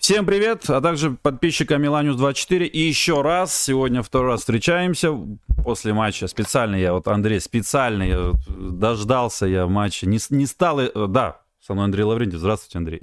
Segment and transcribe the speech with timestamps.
[0.00, 2.66] Всем привет, а также подписчикам Миланюс 24.
[2.66, 5.14] И еще раз, сегодня второй раз встречаемся
[5.62, 6.26] после матча.
[6.26, 10.08] Специально я, вот Андрей, специально я вот, дождался я матча.
[10.08, 12.40] Не, не стал, э, да, со мной Андрей Лаврентьев.
[12.40, 13.02] Здравствуйте, Андрей.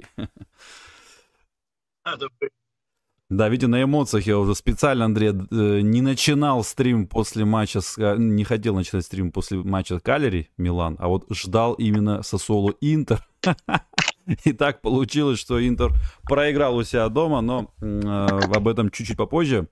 [3.30, 7.96] Да, видите, на эмоциях я уже специально, Андрей, э, не начинал стрим после матча, с,
[7.96, 13.24] э, не хотел начинать стрим после матча Калери, Милан, а вот ждал именно Сосолу Интер.
[14.44, 15.92] И так получилось, что Интер
[16.24, 19.68] проиграл у себя дома, но э, об этом чуть-чуть попозже.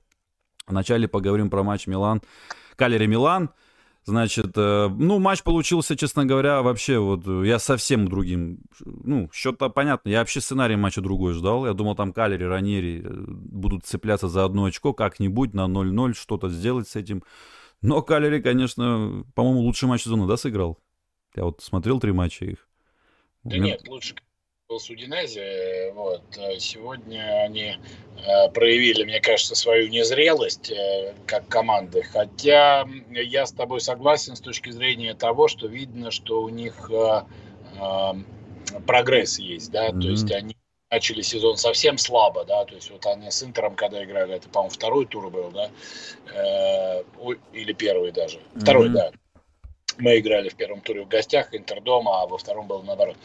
[0.66, 2.22] Вначале поговорим про матч Милан.
[2.76, 3.50] Калери Милан.
[4.04, 8.60] Значит, э, ну, матч получился, честно говоря, вообще вот я совсем другим.
[8.84, 10.08] Ну, счет-то понятно.
[10.08, 11.66] Я вообще сценарий матча другой ждал.
[11.66, 16.48] Я думал, там Калери, Ранери э, будут цепляться за одно очко как-нибудь на 0-0, что-то
[16.48, 17.22] сделать с этим.
[17.82, 20.78] Но Калери, конечно, по-моему, лучший матч сезона, да, сыграл?
[21.34, 22.68] Я вот смотрел три матча их.
[23.44, 24.14] Да нет, лучше
[24.68, 25.92] с Удинезе.
[25.94, 26.22] Вот.
[26.58, 27.76] Сегодня они
[28.18, 32.02] э, проявили, мне кажется, свою незрелость э, как команды.
[32.02, 37.22] Хотя я с тобой согласен с точки зрения того, что видно, что у них э,
[37.80, 39.70] э, прогресс есть.
[39.70, 39.88] Да?
[39.88, 40.00] Mm-hmm.
[40.00, 40.56] То есть они
[40.90, 44.72] начали сезон совсем слабо, да, то есть вот они с Интером, когда играли, это, по-моему,
[44.72, 45.68] второй тур был, да,
[46.32, 47.02] э,
[47.52, 48.92] или первый даже, второй, mm-hmm.
[48.92, 49.10] да,
[49.98, 53.16] мы играли в первом туре в гостях, Интер дома, а во втором был наоборот.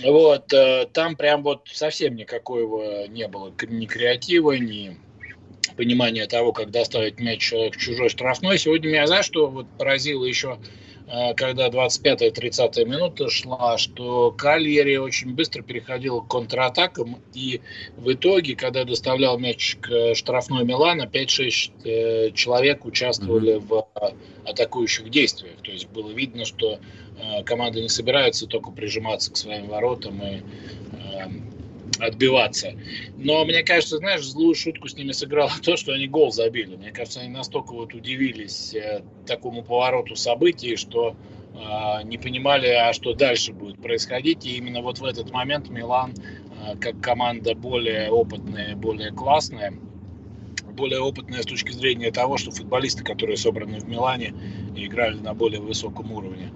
[0.00, 4.96] Вот, э, там прям вот совсем никакого не было ни креатива, ни
[5.76, 8.58] понимания того, как доставить мяч в чужой штрафной.
[8.58, 10.58] Сегодня меня, знаешь, что вот поразило еще,
[11.36, 17.60] когда 25-30 минута шла, что Кальери очень быстро переходил к контратакам, и
[17.96, 23.66] в итоге, когда доставлял мяч к штрафной Милана, 5-6 э, человек участвовали mm-hmm.
[23.66, 23.86] в
[24.48, 25.56] атакующих действиях.
[25.62, 26.78] То есть было видно, что
[27.22, 30.40] Э, команда не собирается только прижиматься к своим воротам и
[30.92, 31.28] э,
[31.98, 32.72] отбиваться.
[33.16, 36.76] Но мне кажется, знаешь, злую шутку с ними сыграло то, что они гол забили.
[36.76, 41.14] Мне кажется, они настолько вот удивились э, такому повороту событий, что
[41.54, 44.44] э, не понимали, а что дальше будет происходить.
[44.46, 49.74] И именно вот в этот момент Милан, э, как команда более опытная, более классная,
[50.72, 54.34] более опытная с точки зрения того, что футболисты, которые собраны в Милане,
[54.74, 56.50] играли на более высоком уровне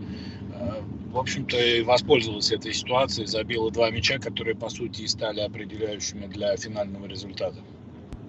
[1.16, 6.26] в общем-то, и воспользовалась этой ситуацией, забила два мяча, которые, по сути, и стали определяющими
[6.26, 7.56] для финального результата.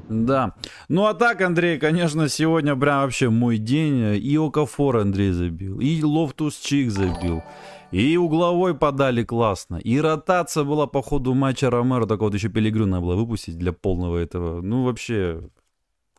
[0.07, 0.53] Да.
[0.87, 4.15] Ну а так, Андрей, конечно, сегодня прям вообще мой день.
[4.15, 7.43] И Окафор Андрей забил, и Лофтус-Чик забил.
[7.91, 9.77] И угловой подали классно.
[9.77, 12.05] И ротация была по ходу матча Ромеро.
[12.05, 14.61] Так вот еще Пеллегрино было выпустить для полного этого.
[14.61, 15.41] Ну вообще,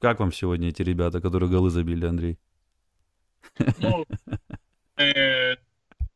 [0.00, 2.38] как вам сегодня эти ребята, которые голы забили, Андрей?
[3.78, 4.04] Ну,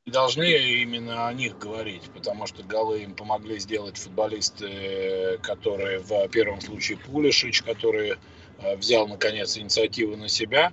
[0.07, 6.61] должны именно о них говорить, потому что голы им помогли сделать футболисты, которые в первом
[6.61, 8.15] случае Пулишич, который
[8.59, 10.73] э, взял, наконец, инициативу на себя.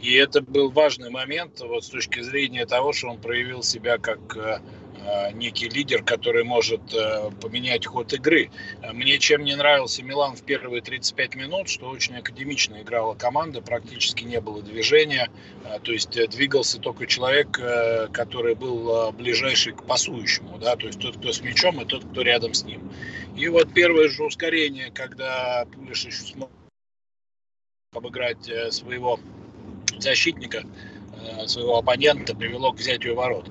[0.00, 4.36] И это был важный момент вот с точки зрения того, что он проявил себя как
[4.36, 4.58] Э,
[5.34, 8.50] некий лидер, который может э, поменять ход игры.
[8.92, 14.24] Мне чем не нравился Милан в первые 35 минут, что очень академично играла команда, практически
[14.24, 15.30] не было движения,
[15.64, 17.50] э, то есть двигался только человек,
[18.12, 22.22] который был ближайший к пасующему, да, то есть тот, кто с мячом и тот, кто
[22.22, 22.92] рядом с ним.
[23.36, 26.50] И вот первое же ускорение, когда Пулишич смог
[27.92, 29.20] обыграть своего
[29.98, 30.62] защитника,
[31.46, 33.48] своего оппонента, привело к взятию ворот.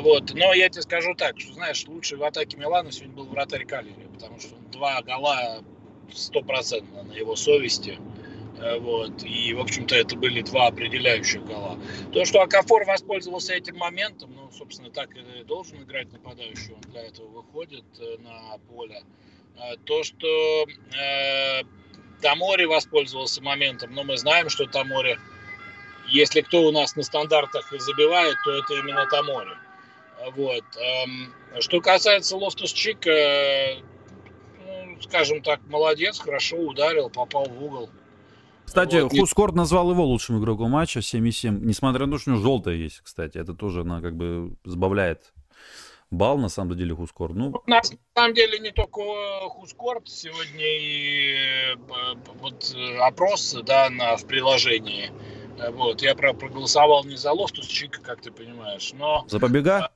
[0.00, 0.34] Вот.
[0.34, 4.08] Но я тебе скажу так, что, знаешь, лучший в атаке Милана сегодня был вратарь Калери,
[4.12, 5.62] потому что два гола
[6.12, 7.98] стопроцентно на его совести.
[8.58, 9.22] Э, вот.
[9.24, 11.78] И, в общем-то, это были два определяющих гола.
[12.12, 17.02] То, что Акафор воспользовался этим моментом, ну, собственно, так и должен играть нападающий, он для
[17.02, 19.02] этого выходит э, на поле.
[19.56, 21.62] Э, то, что э,
[22.20, 25.18] Тамори воспользовался моментом, но мы знаем, что Тамори,
[26.08, 29.54] если кто у нас на стандартах и забивает, то это именно Томори.
[30.36, 30.64] Вот.
[31.60, 33.10] Что касается Лофтус-Чика,
[34.66, 37.90] ну, скажем так, молодец, хорошо ударил, попал в угол.
[38.64, 39.12] Кстати, вот.
[39.12, 41.60] WhoScored назвал его лучшим игроком матча 7,7.
[41.60, 43.38] Несмотря на то, что у него желтая есть, кстати.
[43.38, 45.32] Это тоже она как бы сбавляет
[46.10, 47.34] балл, на самом деле, WhoScored.
[47.34, 47.50] Ну...
[47.66, 49.00] У нас, на самом деле, не только
[49.48, 50.08] WhoScored.
[50.08, 55.10] Сегодня и э, вот э, опрос да, на, в приложении.
[55.72, 56.02] Вот.
[56.02, 59.24] Я, правда, проголосовал не за Лофтус-Чика, как ты понимаешь, но...
[59.28, 59.90] За Побега?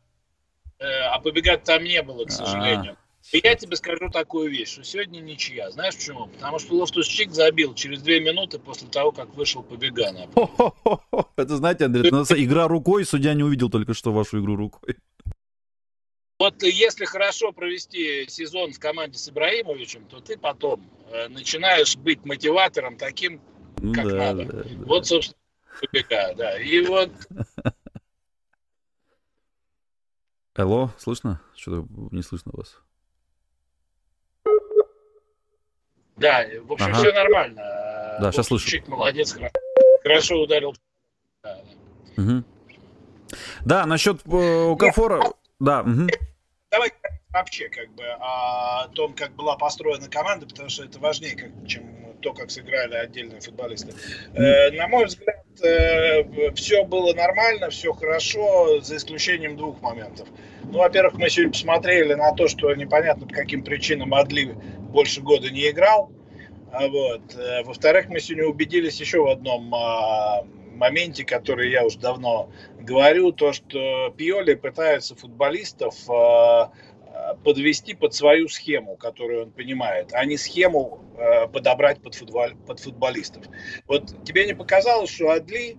[0.78, 2.92] Э, а побегать там не было, к сожалению.
[2.92, 3.08] А-а-а.
[3.32, 5.70] И я тебе скажу такую вещь, что сегодня ничья.
[5.70, 6.28] Знаешь почему?
[6.28, 10.28] Потому что Лофтус-Чик забил через две минуты после того, как вышел Побега на.
[11.36, 14.96] Это знаете, Андрей, игра рукой, судья не увидел только что вашу игру рукой.
[16.38, 22.24] Вот если хорошо провести сезон в команде с Ибрагимовичем, то ты потом э, начинаешь быть
[22.24, 23.40] мотиватором таким,
[23.92, 24.44] как да, надо.
[24.44, 24.68] Да, да.
[24.86, 25.36] Вот, собственно,
[25.80, 26.58] ППК, да.
[26.60, 27.10] И вот...
[30.58, 31.40] Алло, слышно?
[31.54, 32.78] Что-то не слышно вас.
[36.16, 36.96] Да, в общем, ага.
[36.96, 37.62] все нормально.
[38.20, 38.68] Да, сейчас слышу.
[38.68, 39.36] Чик молодец,
[40.02, 40.74] хорошо ударил.
[41.44, 41.60] Да,
[42.16, 42.42] угу.
[43.64, 45.22] да насчет э, Укафора...
[45.60, 46.08] Да, угу.
[46.72, 46.92] Давай
[47.28, 51.97] вообще как бы о том, как была построена команда, потому что это важнее, как, чем
[52.20, 53.92] то, как сыграли отдельные футболисты.
[54.34, 60.28] Э, на мой взгляд, э, все было нормально, все хорошо, за исключением двух моментов.
[60.64, 64.54] Ну, во-первых, мы сегодня посмотрели на то, что непонятно по каким причинам Адли
[64.90, 66.12] больше года не играл.
[66.72, 67.34] А вот.
[67.34, 70.44] Э, во-вторых, мы сегодня убедились еще в одном а,
[70.78, 76.70] моменте, который я уже давно говорю, то, что Пиоли пытается футболистов а,
[77.44, 81.00] подвести под свою схему, которую он понимает, а не схему
[81.52, 83.44] подобрать под, футбол, под футболистов.
[83.86, 85.76] Вот тебе не показалось, что Адли,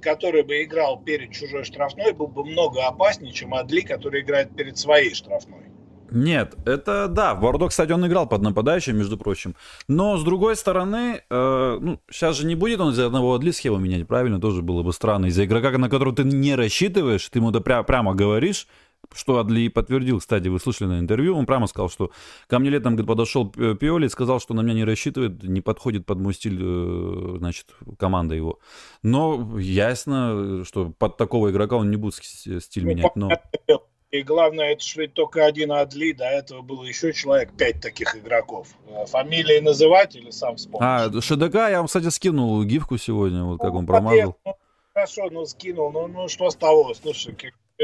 [0.00, 4.78] который бы играл перед чужой штрафной, был бы много опаснее, чем Адли, который играет перед
[4.78, 5.68] своей штрафной?
[6.10, 9.54] Нет, это да, в Бордо, кстати, он играл под нападающим, между прочим.
[9.88, 13.76] Но с другой стороны, э, ну, сейчас же не будет он из одного Адли схему
[13.76, 14.40] менять, правильно?
[14.40, 15.26] Тоже было бы странно.
[15.26, 18.66] Из-за игрока, на которого ты не рассчитываешь, ты ему это пря- прямо говоришь,
[19.14, 22.10] что Адли подтвердил, кстати, вы слышали на интервью, он прямо сказал, что
[22.46, 26.06] ко мне летом говорит, подошел Пиоли и сказал, что на меня не рассчитывает, не подходит
[26.06, 27.68] под мой стиль, э, значит,
[27.98, 28.58] команда его.
[29.02, 33.16] Но ясно, что под такого игрока он не будет стиль ну, менять.
[33.16, 33.30] Но...
[34.10, 38.68] И главное, это ведь только один Адли, до этого было еще человек, пять таких игроков.
[38.86, 40.82] Э, фамилии называть или сам вспомнить?
[40.82, 44.38] А, ШДК я вам, кстати, скинул гифку сегодня, вот как ну, он промазал.
[44.46, 44.54] Ну,
[44.94, 47.34] хорошо, ну скинул, ну, ну что с того, слушай,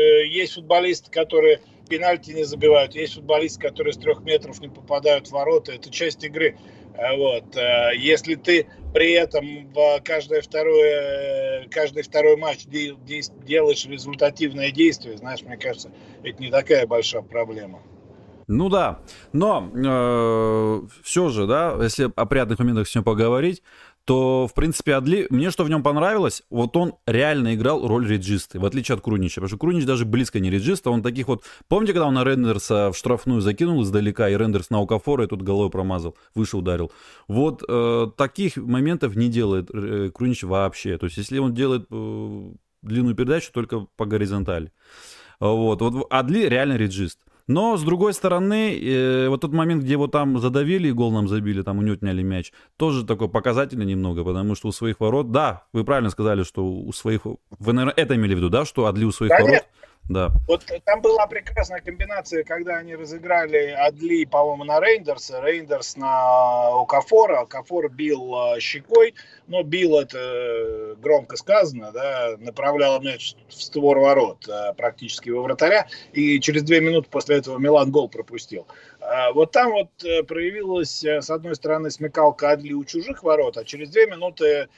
[0.00, 5.32] есть футболисты, которые пенальти не забивают, есть футболисты, которые с трех метров не попадают в
[5.32, 6.56] ворота, это часть игры.
[6.96, 7.56] А вот.
[7.56, 15.43] Э, если ты при этом в каждое второе, каждый второй матч делаешь результативное действие, знаешь,
[15.43, 15.91] мне кажется,
[16.23, 17.82] это не такая большая проблема.
[18.47, 19.00] Ну да,
[19.32, 23.62] но э, все же, да, если о приятных моментах с ним поговорить,
[24.05, 28.61] то, в принципе, Адли, мне что в нем понравилось, вот он реально играл роль реджиста,
[28.61, 31.95] в отличие от Крунича, потому что Крунич даже близко не реджиста, он таких вот, помните,
[31.95, 35.71] когда он на Рендерса в штрафную закинул издалека, и Рендерс на Укафора и тут головой
[35.71, 36.93] промазал, выше ударил.
[37.29, 42.53] Вот э, таких моментов не делает э, Крунич вообще, то есть если он делает э,
[42.83, 44.71] длинную передачу, только по горизонтали.
[45.41, 47.19] Вот, вот Адли реально реджист.
[47.46, 51.29] Но, с другой стороны, э, вот тот момент, где его там задавили и гол нам
[51.29, 55.31] забили, там у него отняли мяч, тоже такой показательный немного, потому что у своих ворот,
[55.31, 58.87] да, вы правильно сказали, что у своих, вы, наверное, это имели в виду, да, что
[58.87, 59.50] Адли у своих Конечно.
[59.50, 59.67] ворот
[60.09, 60.31] да.
[60.47, 67.41] Вот там была прекрасная комбинация, когда они разыграли Адли, по-моему, на Рейндерса, Рейндерс на Окафора,
[67.41, 69.15] Окафор бил а, щекой,
[69.47, 75.43] но бил это э, громко сказано, да, направлял мяч в створ ворот э, практически во
[75.43, 78.67] вратаря, и через две минуты после этого Милан гол пропустил.
[79.06, 83.65] А, вот там вот э, проявилась, с одной стороны, смекалка Адли у чужих ворот, а
[83.65, 84.69] через две минуты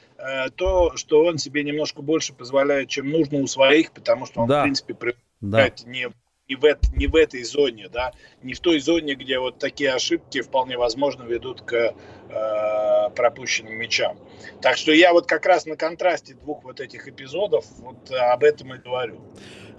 [0.57, 4.61] то, что он себе немножко больше позволяет, чем нужно у своих, потому что он, да.
[4.61, 4.97] в принципе,
[5.43, 5.69] да.
[5.85, 6.09] не,
[6.49, 8.13] не, в, не в этой зоне, да,
[8.43, 11.95] не в той зоне, где вот такие ошибки вполне возможно ведут к
[12.29, 14.19] э, пропущенным мячам.
[14.61, 18.75] Так что я вот как раз на контрасте двух вот этих эпизодов вот об этом
[18.75, 19.21] и говорю.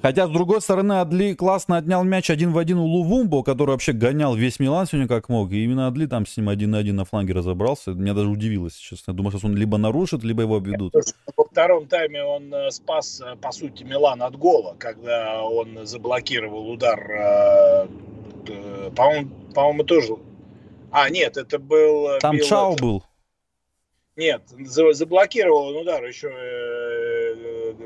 [0.02, 3.94] Хотя, с другой стороны, Адли классно отнял мяч один в один у Лувумбо, который вообще
[3.94, 5.52] гонял весь Милан сегодня как мог.
[5.52, 7.92] И именно Адли там с ним один на один на фланге разобрался.
[7.92, 9.12] Меня даже удивило, честно.
[9.12, 10.94] Я думаю, что он либо нарушит, либо его обведут.
[11.36, 16.70] Во втором тайме он э, спас, э, по сути, Милан от гола, когда он заблокировал
[16.70, 17.00] удар.
[17.12, 17.88] Э,
[18.96, 20.14] по-моему, по-моему тоже...
[20.92, 22.20] А, нет, это был...
[22.20, 23.04] Там Чао был.
[24.16, 26.30] Нет, заблокировал он удар еще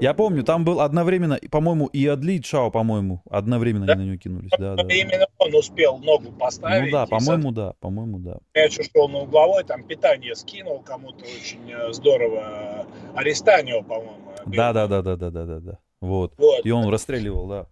[0.01, 3.93] я помню, там был одновременно, по-моему, и Адли, и Чао, по-моему, одновременно да?
[3.93, 4.49] они на него кинулись.
[4.57, 6.91] Да, да, Именно он успел ногу поставить.
[6.91, 8.37] Ну да, по-моему, да, по-моему, да.
[8.55, 12.87] Мяч ушел на угловой, там питание скинул кому-то очень э, здорово.
[13.15, 14.33] Арестанио, по-моему.
[14.47, 15.79] Да, да, да, да, да, да, да, да.
[16.01, 16.33] Вот.
[16.37, 16.65] вот.
[16.65, 17.67] И он расстреливал, да.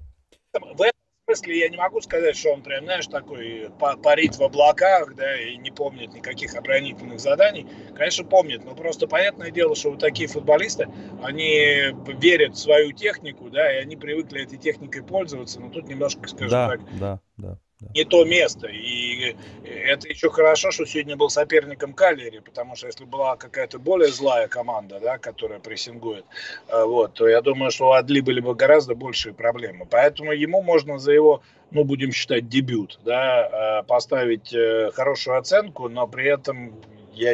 [0.53, 0.98] В этом
[1.29, 3.69] смысле я не могу сказать, что он прям, знаешь, такой
[4.01, 7.67] парит в облаках, да, и не помнит никаких оборонительных заданий.
[7.95, 10.87] Конечно, помнит, но просто понятное дело, что вот такие футболисты,
[11.21, 16.27] они верят в свою технику, да, и они привыкли этой техникой пользоваться, но тут немножко,
[16.27, 17.57] скажем да, так, да, да.
[17.93, 18.67] Не то место.
[18.67, 24.09] И это еще хорошо, что сегодня был соперником Калери, потому что если была какая-то более
[24.09, 26.25] злая команда, да, которая прессингует,
[26.67, 29.87] э, вот, то я думаю, что у Адли были бы гораздо большие проблемы.
[29.89, 35.87] Поэтому ему можно за его, ну, будем считать, дебют, да, э, поставить э, хорошую оценку,
[35.87, 36.75] но при этом
[37.13, 37.31] я,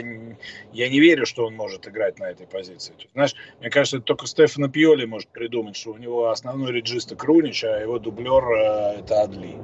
[0.74, 2.94] я не верю, что он может играть на этой позиции.
[3.14, 7.80] Знаешь, мне кажется, только Стефано Пьоли может придумать, что у него основной реджиста Крунич, а
[7.80, 8.44] его дублер
[9.00, 9.58] это Адли.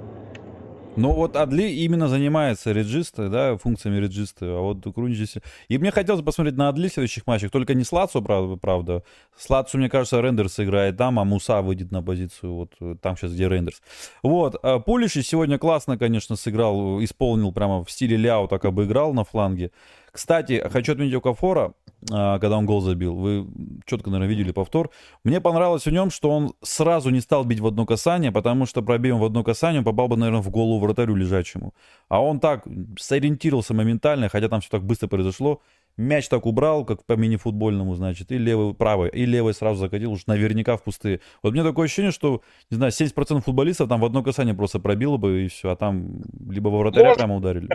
[0.97, 5.35] Ну вот Адли именно занимается реджистой, да, функциями реджиста, а вот Крунич здесь...
[5.69, 9.03] И мне хотелось посмотреть на Адли в следующих матчах, только не Слацу, правда, правда.
[9.37, 13.31] Слацу, мне кажется, Рендерс играет там, а Муса выйдет на позицию вот э, там сейчас,
[13.31, 13.81] где Рендерс.
[14.21, 19.71] Вот, а сегодня классно, конечно, сыграл, исполнил прямо в стиле Ляо, так обыграл на фланге.
[20.11, 23.15] Кстати, хочу отметить у Кафора, а, когда он гол забил.
[23.15, 23.47] Вы
[23.85, 24.89] четко, наверное, видели повтор.
[25.23, 28.81] Мне понравилось в нем, что он сразу не стал бить в одно касание, потому что
[28.81, 31.73] пробьем в одно касание, он попал бы, наверное, в голову вратарю лежачему.
[32.09, 32.65] А он так
[32.97, 35.61] сориентировался моментально, хотя там все так быстро произошло.
[35.97, 40.25] Мяч так убрал, как по мини-футбольному, значит, и левый, правый, и левый сразу закатил, уж
[40.25, 41.19] наверняка в пустые.
[41.43, 45.17] Вот мне такое ощущение, что, не знаю, 70% футболистов там в одно касание просто пробило
[45.17, 47.67] бы, и все, а там либо во вратаря Может, прямо ударили.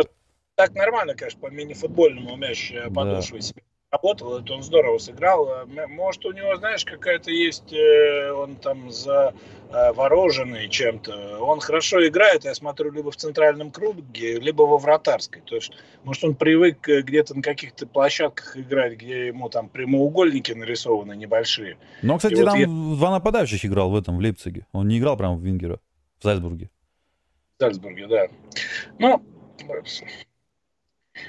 [0.54, 3.46] Так нормально, конечно, по мини-футбольному мяч э, подошвой да.
[3.46, 5.48] себе работал, это он здорово сыграл.
[5.88, 11.38] Может, у него, знаешь, какая-то есть, э, он там завороженный чем-то.
[11.40, 15.42] Он хорошо играет, я смотрю, либо в центральном круге, либо во вратарской.
[15.42, 15.72] То есть,
[16.04, 21.78] может, он привык э, где-то на каких-то площадках играть, где ему там прямоугольники нарисованы небольшие.
[22.02, 22.66] Но, кстати, И там я...
[22.66, 24.66] два нападающих играл в этом, в Лейпциге.
[24.72, 25.80] Он не играл прямо в Вингера,
[26.18, 26.70] в Зальцбурге.
[27.56, 28.26] В Зальцбурге, да.
[28.98, 29.22] Ну,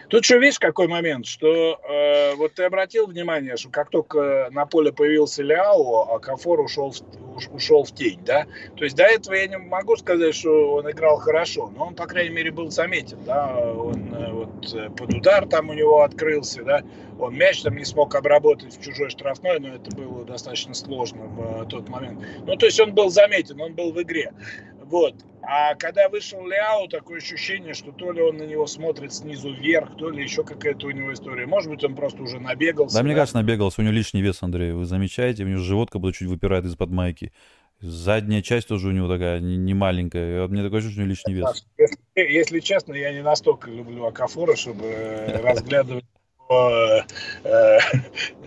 [0.09, 4.65] Тут еще видишь какой момент, что э, вот ты обратил внимание, что как только на
[4.65, 8.45] поле появился Ляо, а Кафор ушел в, ушел в тень, да?
[8.75, 12.05] То есть до этого я не могу сказать, что он играл хорошо, но он, по
[12.05, 13.55] крайней мере, был заметен, да?
[13.57, 16.83] Он э, вот э, под удар там у него открылся, да?
[17.19, 21.63] Он мяч там не смог обработать в чужой штрафной, но это было достаточно сложно в
[21.63, 22.21] э, тот момент.
[22.45, 24.31] Ну, то есть он был заметен, он был в игре.
[24.83, 25.15] Вот.
[25.49, 29.95] А когда вышел Ляо, такое ощущение, что то ли он на него смотрит снизу вверх,
[29.95, 31.45] то ли еще какая-то у него история.
[31.45, 32.95] Может быть, он просто уже набегался.
[32.95, 33.05] Да, да?
[33.05, 33.79] мне кажется, набегался.
[33.79, 34.73] У него лишний вес, Андрей.
[34.73, 35.45] Вы замечаете?
[35.45, 37.31] У него живот как будто чуть выпирает из-под майки.
[37.79, 40.49] Задняя часть тоже у него такая не, маленькая.
[40.49, 41.65] Мне такое ощущение, лишний вес.
[41.77, 44.83] Если, если честно, я не настолько люблю Акафора, чтобы
[45.43, 46.05] разглядывать
[46.49, 46.99] э,
[47.45, 47.77] э,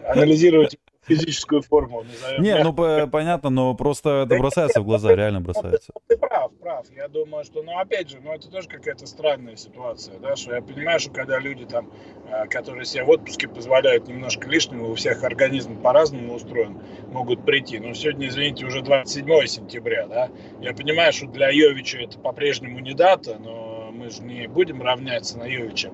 [0.07, 0.77] анализировать
[1.07, 2.03] физическую форму.
[2.03, 2.43] Назовем.
[2.43, 5.93] Не, ну понятно, но просто это бросается в глаза, реально бросается.
[6.09, 6.87] Ты прав, прав.
[6.95, 10.63] Я думаю, что, ну опять же, ну это тоже какая-то странная ситуация, да, что я
[10.63, 11.91] понимаю, что когда люди там,
[12.29, 17.79] э, которые себе в отпуске позволяют немножко лишнего, у всех организм по-разному устроен, могут прийти.
[17.79, 20.31] Но сегодня, извините, уже 27 сентября, да.
[20.61, 25.39] Я понимаю, что для Йовича это по-прежнему не дата, но мы же не будем равняться
[25.39, 25.91] на Йовича.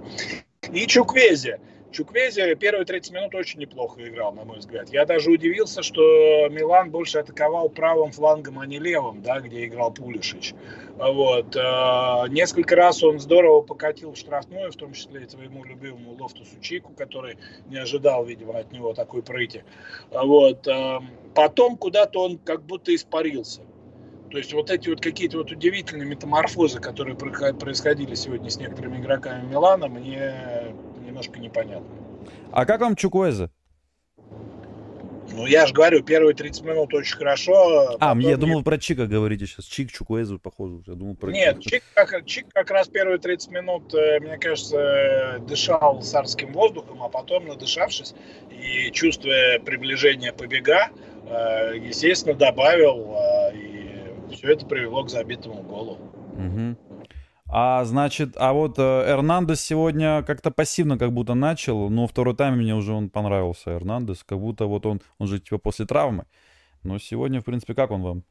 [0.73, 1.61] И Чуквези.
[1.97, 4.91] Чуквези первые 30 минут очень неплохо играл, на мой взгляд.
[4.91, 6.03] Я даже удивился, что
[6.51, 10.53] Милан больше атаковал правым флангом, а не левым, да, где играл Пулишич.
[10.97, 11.57] Вот.
[11.57, 16.61] Э, несколько раз он здорово покатил в штрафную, в том числе и твоему любимому Лофтусу
[16.61, 17.39] Чику, который
[17.71, 19.65] не ожидал, видимо, от него такой прыти.
[20.11, 20.69] Вот.
[20.69, 20.99] Э,
[21.35, 23.63] потом куда-то он как будто испарился.
[24.31, 29.47] То есть вот эти вот какие-то вот удивительные метаморфозы, которые происходили сегодня с некоторыми игроками
[29.47, 30.75] Милана, мне
[31.17, 31.89] немножко непонятно.
[32.53, 33.51] А как вам Чукуэзе?
[35.33, 37.97] Ну, я же говорю, первые 30 минут очень хорошо.
[38.01, 39.65] А, я думал, про Чика говорите сейчас.
[39.65, 40.83] Чик, Чукуэзу, похоже.
[40.87, 45.39] Я думал, про Нет, Чик как, Чик как раз первые 30 минут, э, мне кажется,
[45.41, 48.15] дышал царским воздухом, а потом, надышавшись
[48.51, 50.91] и чувствуя приближение побега,
[51.29, 55.99] э, естественно, добавил, э, и все это привело к забитому голу.
[56.35, 56.77] Угу.
[57.49, 62.57] А значит, а вот э, Эрнандес сегодня как-то пассивно как будто начал, но второй тайм
[62.57, 66.25] мне уже он понравился, Эрнандес, как будто вот он, он же типа после травмы.
[66.83, 68.25] Но сегодня, в принципе, как он вам?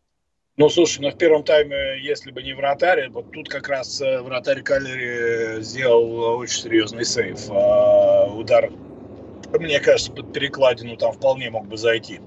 [0.58, 4.22] Ну, слушай, ну в первом тайме, если бы не вратарь, вот тут как раз э,
[4.22, 7.50] вратарь Калери сделал очень серьезный сейф.
[7.50, 8.70] А, удар,
[9.58, 12.20] мне кажется, под перекладину там вполне мог бы зайти.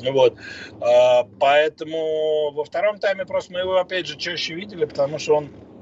[0.00, 0.36] Вот.
[0.80, 5.48] А, поэтому во втором тайме просто мы его опять же чаще видели, потому что он
[5.48, 5.75] Э,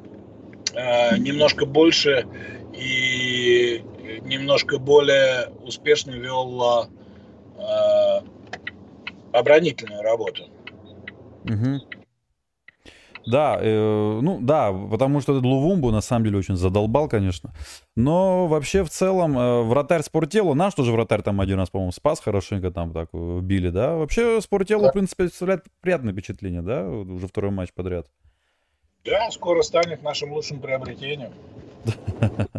[0.74, 2.26] немножко больше
[2.72, 3.84] и
[4.24, 6.90] немножко более успешно вел
[7.58, 8.20] э,
[9.32, 10.44] оборонительную работу.
[11.44, 11.80] Угу.
[13.26, 17.54] Да, э, ну да, потому что этот Лувумбу на самом деле очень задолбал, конечно.
[17.96, 22.20] Но вообще в целом э, вратарь Спортелу, наш тоже вратарь там один раз, по-моему, спас
[22.20, 23.96] хорошенько там так били, да?
[23.96, 24.90] Вообще Спортелу, да.
[24.90, 26.86] в принципе, представляет приятное впечатление, да?
[26.86, 28.08] Уже второй матч подряд.
[29.04, 31.32] Да, скоро станет нашим лучшим приобретением.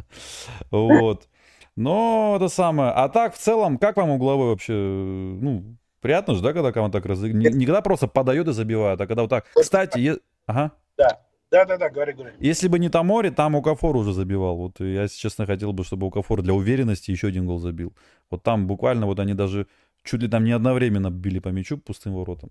[0.72, 1.28] Вот.
[1.76, 2.92] Но это самое.
[2.92, 4.74] А так, в целом, как вам угловой вообще?
[4.74, 7.56] Ну, приятно же, да, когда команда так разыгрывает?
[7.56, 9.46] Не, когда просто подает и забивает, а когда вот так.
[9.54, 10.18] Кстати, е...
[10.46, 10.72] ага.
[10.98, 11.22] Да.
[11.52, 12.34] Да, да, да, говори, говори.
[12.40, 14.58] Если бы не Тамори, там Укафор уже забивал.
[14.58, 17.94] Вот я, если честно, хотел бы, чтобы Укафор для уверенности еще один гол забил.
[18.30, 19.68] Вот там буквально вот они даже
[20.04, 22.50] чуть ли там не одновременно били по мячу пустым воротам.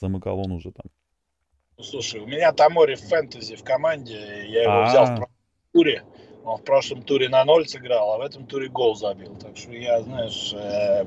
[0.00, 0.86] Замыкал он уже там.
[1.78, 4.14] Ну, слушай, у меня Тамори в фэнтези в команде.
[4.46, 4.88] Я его А-а-а.
[4.88, 5.26] взял в
[5.72, 6.02] туре.
[6.44, 9.36] Он в прошлом туре на ноль сыграл, а в этом туре гол забил.
[9.36, 11.04] Так что я, знаешь, э,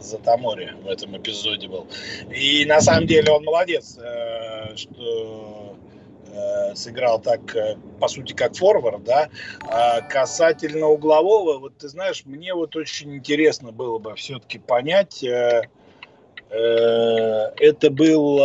[0.00, 1.86] за Тамори в этом эпизоде был.
[2.30, 5.76] И на самом деле он молодец, э, что
[6.32, 7.40] э, сыграл так,
[8.00, 9.28] по сути, как форвард, да.
[9.62, 15.24] А касательно углового, вот ты знаешь, мне вот очень интересно было бы все-таки понять,
[16.48, 18.40] это был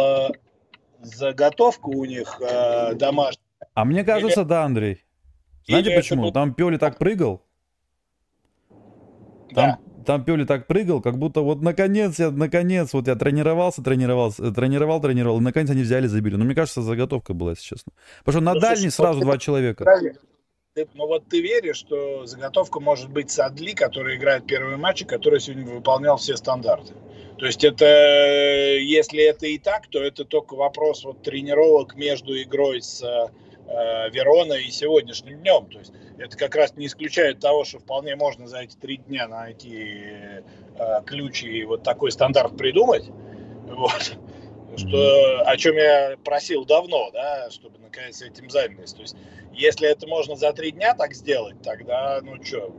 [1.01, 3.43] заготовка у них э, домашняя.
[3.73, 4.47] А мне кажется, Или...
[4.47, 5.05] да, Андрей.
[5.67, 6.23] Знаете Или почему?
[6.23, 6.31] Был...
[6.31, 7.43] Там Пёли так прыгал.
[8.69, 9.79] Там, да.
[10.05, 15.01] там Пёли так прыгал, как будто вот наконец я, наконец, вот я тренировался, тренировался, тренировал,
[15.01, 16.35] тренировал, и наконец они взяли, забили.
[16.35, 17.91] Но мне кажется, заготовка была, если честно.
[18.19, 19.85] Потому что на ну, дальней сразу два человека.
[20.73, 25.41] Ты, ну вот ты веришь, что заготовка может быть Садли, который играет первые матчи, который
[25.41, 26.93] сегодня выполнял все стандарты.
[27.41, 32.83] То есть это, если это и так, то это только вопрос вот тренировок между игрой
[32.83, 35.65] с э, Вероной и сегодняшним днем.
[35.65, 39.27] То есть это как раз не исключает того, что вполне можно за эти три дня
[39.27, 40.03] найти
[40.77, 43.09] э, ключи и вот такой стандарт придумать.
[43.65, 44.19] Вот.
[44.77, 48.93] Что, о чем я просил давно, да, чтобы наконец этим занялись.
[48.93, 49.15] То есть,
[49.51, 52.71] если это можно за три дня так сделать, тогда, ну что,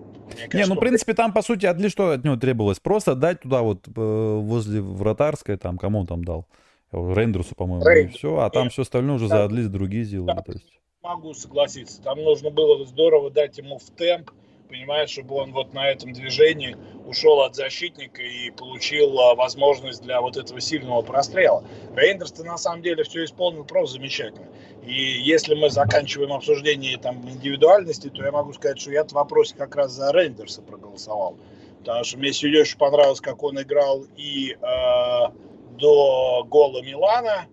[0.53, 2.81] не, ну, в принципе, там, по сути, отли что от него требовалось?
[2.81, 6.47] Просто дать туда вот э, возле вратарской, там, кому он там дал?
[6.93, 8.39] Рейндерсу, по-моему, и все.
[8.39, 10.37] А там все остальное уже за Адли другие сделали.
[10.37, 10.67] Да, то есть.
[11.03, 12.01] Могу согласиться.
[12.03, 14.31] Там нужно было здорово дать ему в темп,
[14.73, 16.77] понимаешь, чтобы он вот на этом движении
[17.07, 21.63] ушел от защитника и получил а, возможность для вот этого сильного прострела.
[21.95, 24.47] Рейндерс на самом деле все исполнил просто замечательно.
[24.83, 29.55] И если мы заканчиваем обсуждение там индивидуальности, то я могу сказать, что я в вопросе
[29.57, 31.37] как раз за Рейндерса проголосовал.
[31.81, 35.29] Потому что мне сегодня понравилось, как он играл и э,
[35.79, 37.47] до гола Милана,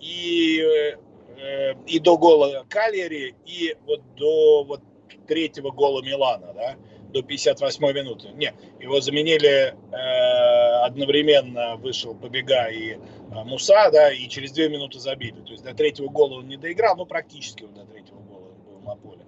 [0.00, 4.82] и, э, и до гола Калери, и вот до вот
[5.28, 6.76] третьего гола Милана, да,
[7.12, 8.28] до 58 минуты.
[8.30, 12.98] Не, его заменили э, одновременно, вышел Побега и э,
[13.44, 15.40] Муса, да, и через две минуты забили.
[15.42, 18.80] То есть до третьего гола он не доиграл, ну практически он до третьего гола был
[18.80, 19.24] на поле.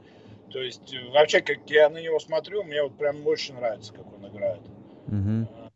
[0.51, 4.07] То есть э, вообще, как я на него смотрю, мне вот прям больше нравится, как
[4.13, 4.63] он играет.
[5.07, 5.71] Угу.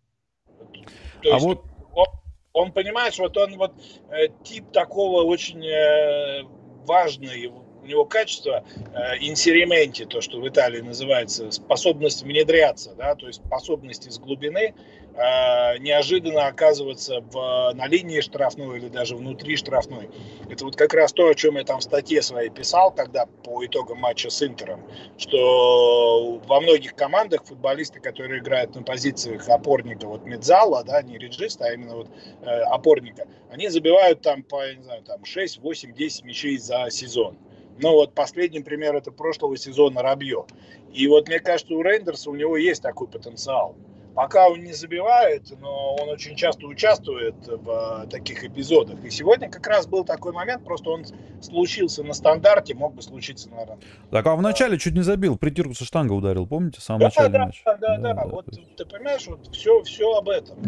[1.22, 2.06] То а есть, вот он,
[2.52, 3.72] он, понимаешь, вот он вот
[4.10, 6.42] э, тип такого очень э,
[6.84, 7.50] важный
[7.84, 13.42] у него качество э, инсерименти, то, что в Италии называется, способность внедряться, да, то есть
[13.46, 14.74] способность из глубины
[15.14, 20.08] э, неожиданно оказываться в, на линии штрафной или даже внутри штрафной.
[20.48, 23.64] Это вот как раз то, о чем я там в статье своей писал, когда по
[23.64, 24.80] итогам матча с Интером,
[25.18, 31.66] что во многих командах футболисты, которые играют на позициях опорника, вот медзала, да, не реджиста,
[31.66, 32.08] а именно вот
[32.42, 37.36] э, опорника, они забивают там по, не знаю, там 6, 8, 10 мячей за сезон.
[37.80, 40.46] Ну вот последний пример это прошлого сезона Рабье.
[40.92, 43.76] И вот мне кажется, у Рейндерса у него есть такой потенциал.
[44.14, 49.04] Пока он не забивает, но он очень часто участвует в таких эпизодах.
[49.04, 51.04] И сегодня как раз был такой момент, просто он
[51.40, 53.78] случился на стандарте, мог бы случиться, наверное.
[54.12, 57.28] Так, а вначале чуть не забил, притирку со штанга ударил, помните, в самом да, начале
[57.30, 57.62] да, матча?
[57.64, 58.26] Да, да, да, да.
[58.26, 60.58] Вот ты понимаешь, вот все, все об этом.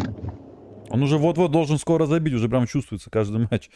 [0.91, 3.71] Он уже вот-вот должен скоро забить, уже прям чувствуется каждый матч.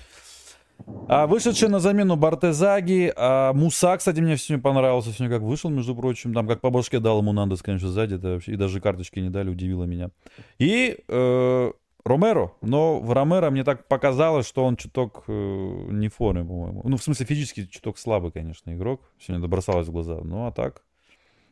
[1.09, 3.13] А вышедший на замену Бартезаги.
[3.17, 5.11] А Муса, кстати, мне сегодня понравился.
[5.13, 6.33] Сегодня как вышел, между прочим.
[6.33, 8.15] Там как по башке дал ему Нандес, конечно, сзади.
[8.15, 10.11] Это вообще, и даже карточки не дали, удивило меня.
[10.59, 11.73] И э,
[12.05, 12.53] Ромеро.
[12.61, 16.83] Но в Ромеро мне так показалось, что он чуток э, не в форме, по-моему.
[16.85, 19.11] Ну, в смысле, физически чуток слабый, конечно, игрок.
[19.19, 20.21] Сегодня добросалось в глаза.
[20.23, 20.83] Ну, а так...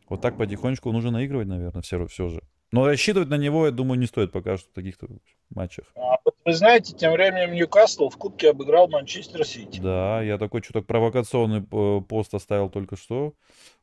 [0.09, 2.43] Вот так потихонечку нужно наигрывать, наверное, все, все же.
[2.71, 5.09] Но рассчитывать на него, я думаю, не стоит пока что в таких-то
[5.51, 5.87] матчах.
[5.97, 9.81] А вот вы знаете, тем временем Ньюкасл в Кубке обыграл Манчестер Сити.
[9.81, 13.33] Да, я такой что-то провокационный э, пост оставил только что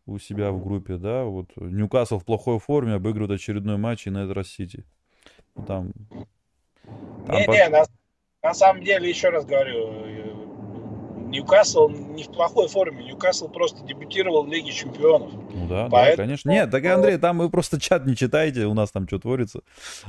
[0.05, 4.29] у себя в группе, да, вот Ньюкасл в плохой форме обыгрывает очередной матч и на
[4.29, 4.83] это Сити.
[5.67, 5.91] Там...
[7.25, 7.51] там не, по...
[7.51, 7.85] не, на,
[8.43, 10.05] на самом деле, еще раз говорю,
[11.35, 13.03] Ньюкасл не в плохой форме.
[13.03, 15.33] Ньюкасл просто дебютировал в Лиге Чемпионов.
[15.33, 16.17] Ну да, Поэтому...
[16.17, 16.49] да, конечно.
[16.49, 19.59] Нет, так, Андрей, там вы просто чат не читаете, у нас там что творится.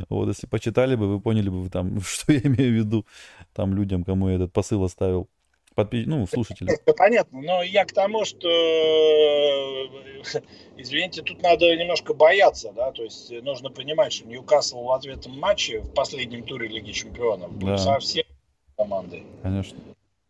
[0.08, 3.06] Вот, если почитали бы, вы поняли бы, там, что я имею в виду
[3.54, 5.28] там людям, кому я этот посыл оставил
[5.74, 6.04] подпи...
[6.06, 6.72] ну, слушатели.
[6.72, 8.48] Это понятно, но я к тому, что,
[10.76, 15.80] извините, тут надо немножко бояться, да, то есть нужно понимать, что Ньюкасл в ответном матче
[15.80, 17.78] в последнем туре Лиги Чемпионов да.
[17.78, 18.24] совсем
[18.76, 19.24] командой.
[19.42, 19.76] Конечно,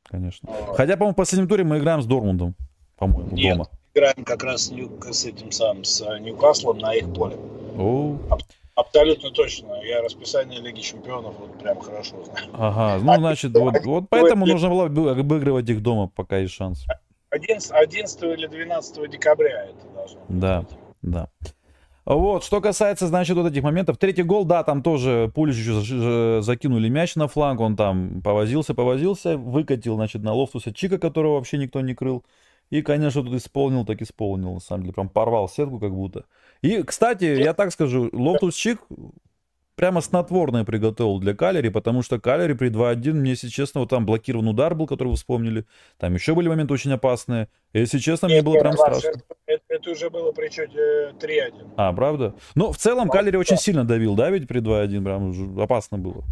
[0.08, 0.48] конечно.
[0.74, 2.54] Хотя, по-моему, в последнем туре мы играем с Дормундом,
[2.96, 3.68] по-моему, Нет, дома.
[3.94, 4.70] играем как раз
[5.10, 7.36] с этим самым, с Ньюкаслом на их поле.
[7.78, 8.16] О.
[8.74, 9.80] Абсолютно точно.
[9.82, 12.48] Я расписание Лиги Чемпионов вот прям хорошо знаю.
[12.52, 16.84] Ага, ну значит, вот, вот поэтому нужно было обыгрывать их дома, пока есть шанс.
[17.30, 20.38] 11, 11 или 12 декабря это должно быть.
[20.38, 20.64] Да,
[21.02, 21.28] да.
[22.06, 23.98] Вот, что касается, значит, вот этих моментов.
[23.98, 29.96] Третий гол, да, там тоже Пулишичу закинули мяч на фланг, он там повозился, повозился, выкатил,
[29.96, 32.24] значит, на Лофтуса-Чика, которого вообще никто не крыл.
[32.70, 34.94] И, конечно, тут исполнил, так исполнил, на самом деле.
[34.94, 36.24] Прям порвал сетку как будто.
[36.62, 38.80] И, кстати, я так скажу, Лофтус-Чик
[39.76, 44.04] прямо снотворное приготовил для Кальяри, потому что Кальяри при 2-1, мне, если честно, вот там
[44.04, 45.66] блокирован удар был, который вы вспомнили.
[45.98, 47.48] Там еще были моменты очень опасные.
[47.72, 49.12] И, если честно, мне было прям страшно.
[49.46, 51.74] Это, это уже было при счете 3-1.
[51.76, 52.34] А, правда?
[52.54, 56.24] Но в целом Калери очень сильно давил, да, ведь при 2-1 прям опасно было.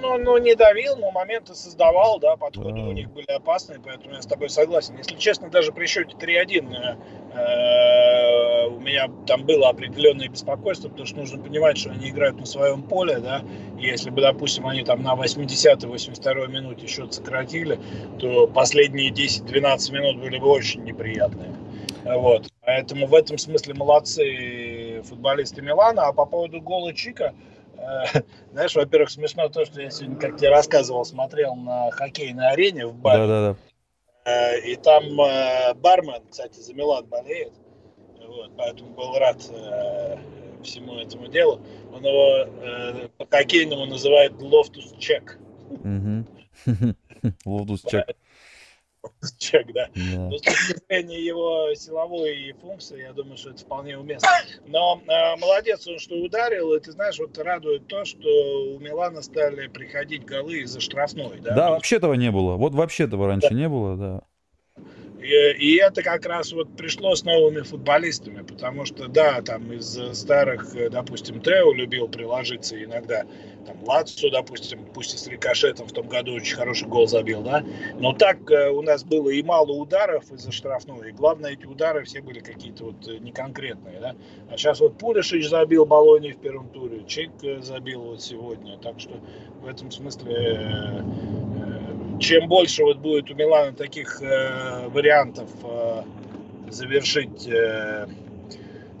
[0.00, 2.86] Ну, ну, не давил, но моменты создавал, да, подходы да.
[2.86, 4.96] у них были опасные, поэтому я с тобой согласен.
[4.96, 6.96] Если честно, даже при счете 3-1 э,
[7.34, 12.46] э, у меня там было определенное беспокойство, потому что нужно понимать, что они играют на
[12.46, 13.42] своем поле, да,
[13.76, 17.80] и если бы, допустим, они там на 80-82 минуте счет сократили,
[18.20, 21.52] то последние 10-12 минут были бы очень неприятные.
[22.04, 22.48] Вот.
[22.64, 26.06] Поэтому в этом смысле молодцы футболисты Милана.
[26.06, 27.32] А по поводу гола Чика,
[28.52, 32.94] знаешь, во-первых, смешно то, что я сегодня, как тебе рассказывал, смотрел на хоккейной арене в
[32.94, 33.26] баре.
[33.26, 33.56] Да, да,
[34.24, 34.56] да.
[34.58, 37.52] И там э, бармен, кстати, за Милан болеет.
[38.24, 40.16] Вот, поэтому был рад э,
[40.62, 41.60] всему этому делу.
[41.92, 45.38] Он его э, по хоккейному называет Лофтус Чек.
[47.44, 48.16] Лофтус Чек.
[49.38, 49.88] Чек, да.
[49.94, 50.28] Yeah.
[50.28, 54.28] Но с точки зрения его силовой функции, я думаю, что это вполне уместно.
[54.66, 58.28] Но э, молодец он, что ударил, и ты знаешь, вот радует то, что
[58.74, 61.40] у Милана стали приходить голы из-за штрафной.
[61.40, 62.56] Да, да вообще этого не было.
[62.56, 63.54] Вот вообще этого раньше да.
[63.54, 64.22] не было, да.
[65.22, 70.74] И, это как раз вот пришло с новыми футболистами, потому что, да, там из старых,
[70.90, 73.24] допустим, Тео любил приложиться иногда,
[73.66, 77.64] там Лацу, допустим, пусть и с рикошетом в том году очень хороший гол забил, да,
[77.98, 82.04] но так э, у нас было и мало ударов из-за штрафной, и главное, эти удары
[82.04, 84.16] все были какие-то вот э, неконкретные, да,
[84.50, 88.98] а сейчас вот Пулишич забил Болони в первом туре, Чек э, забил вот сегодня, так
[88.98, 89.12] что
[89.60, 91.04] в этом смысле
[92.20, 96.02] чем больше вот будет у Милана таких э, вариантов э,
[96.70, 98.06] завершить э,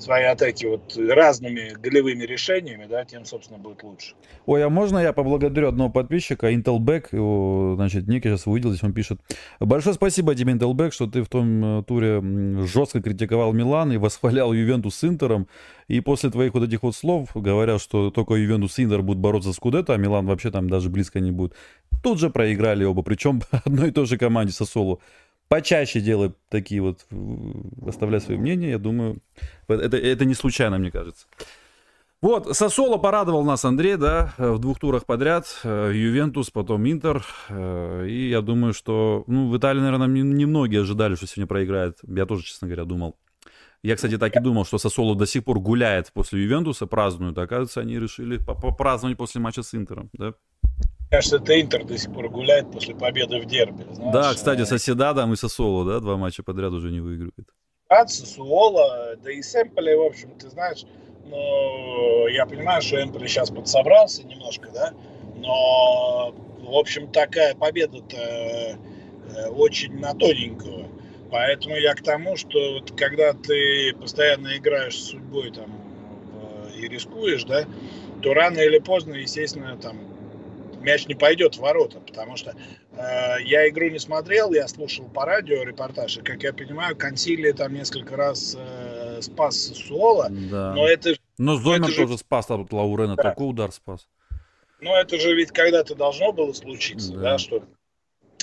[0.02, 4.14] свои атаки вот разными голевыми решениями, да, тем, собственно, будет лучше.
[4.46, 8.92] Ой, а можно я поблагодарю одного подписчика, Intelback, его, значит, я сейчас увидел, здесь он
[8.92, 9.20] пишет.
[9.60, 12.20] Большое спасибо тебе, Intelback, что ты в том э, туре
[12.66, 15.46] жестко критиковал Милан и восхвалял Ювентус с Интером.
[15.88, 19.52] И после твоих вот этих вот слов, говоря, что только Ювентус и Интер будут бороться
[19.52, 21.54] с Кудетто, а Милан вообще там даже близко не будет,
[22.02, 25.00] тут же проиграли оба, причем одной и той же команде Сосолу
[25.52, 27.06] почаще делай такие вот,
[27.86, 29.18] оставляй свое мнение, я думаю,
[29.68, 31.26] это, это не случайно, мне кажется.
[32.22, 38.06] Вот, Сосоло порадовал нас Андрей, да, в двух турах подряд, э, Ювентус, потом Интер, э,
[38.08, 42.44] и я думаю, что, ну, в Италии, наверное, немногие ожидали, что сегодня проиграет, я тоже,
[42.44, 43.18] честно говоря, думал.
[43.82, 47.80] Я, кстати, так и думал, что Сосоло до сих пор гуляет после Ювентуса, празднуют, оказывается,
[47.82, 50.32] они решили попраздновать после матча с Интером, да
[51.12, 53.84] кажется, это Интер до сих пор гуляет после победы в дерби.
[53.92, 54.12] Знаешь?
[54.12, 57.48] Да, кстати, Соседадом и Сосоло, да, два матча подряд уже не выигрывает.
[57.88, 60.86] От Сосуола, да и Сэмполи, в общем, ты знаешь,
[61.26, 64.94] ну, я понимаю, что Эмполи сейчас подсобрался немножко, да,
[65.36, 70.88] но, в общем, такая победа-то э, очень на тоненького.
[71.30, 75.70] Поэтому я к тому, что вот, когда ты постоянно играешь с судьбой там
[76.74, 77.66] и рискуешь, да,
[78.22, 80.11] то рано или поздно, естественно, там
[80.82, 82.54] мяч не пойдет в ворота, потому что
[82.92, 87.52] э, я игру не смотрел, я слушал по радио репортаж, и, как я понимаю, Консилия
[87.52, 90.74] там несколько раз э, спас Суола, да.
[90.74, 91.14] но это...
[91.38, 92.18] Но это тоже же...
[92.18, 93.22] спас, а тут Лаурена да.
[93.22, 94.06] такой удар спас.
[94.80, 97.64] Но это же ведь когда-то должно было случиться, да, да что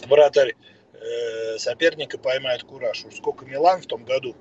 [0.07, 0.55] вратарь
[0.93, 3.05] э, соперника поймает кураж.
[3.05, 4.35] Уж сколько Милан в том году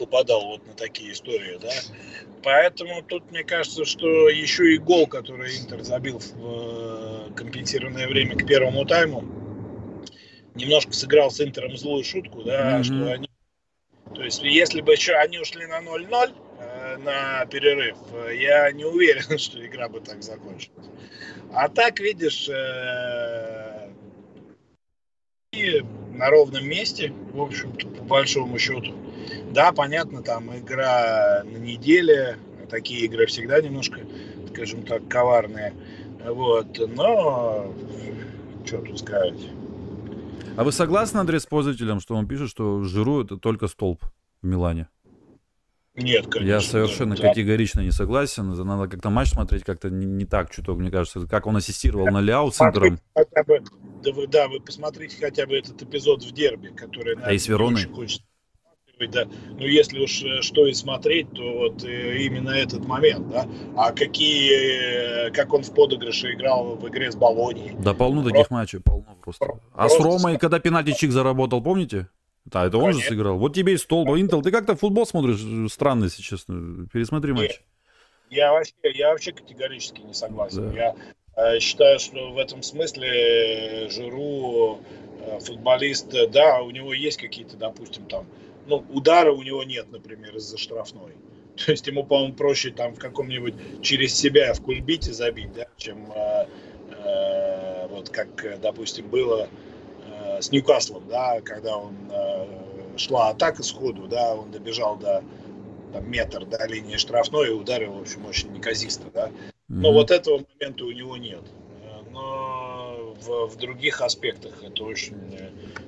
[0.00, 1.70] попадал вот на такие истории, да.
[2.42, 8.34] Поэтому тут мне кажется, что еще и гол, который Интер забил в э, компенсированное время
[8.36, 9.24] к первому тайму,
[10.54, 12.82] немножко сыграл с Интером злую шутку, да, mm-hmm.
[12.82, 13.28] что они...
[14.14, 17.98] То есть, если бы еще они ушли на 0-0 э, на перерыв,
[18.34, 20.86] я не уверен, что игра бы так закончилась.
[21.52, 23.59] А так, видишь, э,
[25.60, 28.94] и на ровном месте, в общем-то, по большому счету.
[29.52, 32.36] Да, понятно, там игра на неделе,
[32.68, 34.00] такие игры всегда немножко,
[34.52, 35.74] скажем так, коварные.
[36.24, 37.74] Вот, но
[38.64, 39.40] что тут сказать.
[40.56, 44.02] А вы согласны, Андрей, с пользователем, что он пишет, что Жиру это только столб
[44.42, 44.88] в Милане?
[45.94, 46.48] Нет, конечно.
[46.48, 47.28] Я совершенно да.
[47.28, 48.50] категорично не согласен.
[48.50, 51.26] Надо как-то матч смотреть как-то не, не так чуток, мне кажется.
[51.26, 53.00] Как он ассистировал на Ляу центром.
[53.14, 53.62] Хотя бы,
[54.02, 57.16] да, вы, да, вы посмотрите хотя бы этот эпизод в дерби, который...
[57.22, 57.84] А и с Вероной?
[57.86, 58.22] Хочется
[59.06, 59.26] да.
[59.58, 63.46] Но если уж э, что и смотреть, то вот э, именно этот момент, да.
[63.76, 67.74] А какие, э, как он в подыгрыше играл в игре с Болонией.
[67.78, 69.46] Да полно просто, таких матчей, полно просто.
[69.74, 72.08] А с Ромой, когда пенальти Чик заработал, помните?
[72.44, 73.02] Да, это он Конечно.
[73.02, 73.38] же сыграл.
[73.38, 74.42] Вот тебе и стол, Интел.
[74.42, 76.86] Ты как-то футбол смотришь странно, если честно.
[76.92, 77.60] Пересмотри матч.
[78.30, 80.70] Я вообще, я вообще категорически не согласен.
[80.70, 80.74] Да.
[80.74, 80.94] Я
[81.60, 84.80] считаю, что в этом смысле Жиру
[85.20, 88.26] э, футболист, да, у него есть какие-то, допустим, там,
[88.66, 91.12] ну, удара у него нет, например, из-за штрафной.
[91.64, 96.12] То есть ему, по-моему, проще там в каком-нибудь через себя в кульбите забить, да, чем
[96.12, 96.46] э,
[97.04, 99.48] э, вот как, допустим, было
[100.40, 105.22] с Ньюкаслом, да, когда он э, шла атака сходу, да, он добежал до
[105.92, 109.30] там, метр до линии штрафной и ударил, в общем, очень неказисто, да.
[109.70, 111.42] Но вот этого момента у него нет.
[112.12, 115.16] Но в, в других аспектах это очень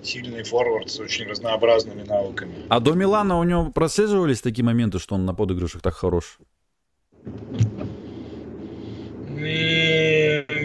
[0.02, 2.54] сильный форвард с очень разнообразными навыками.
[2.68, 6.38] А до Милана у него прослеживались такие моменты, что он на подыгрышах так хорош?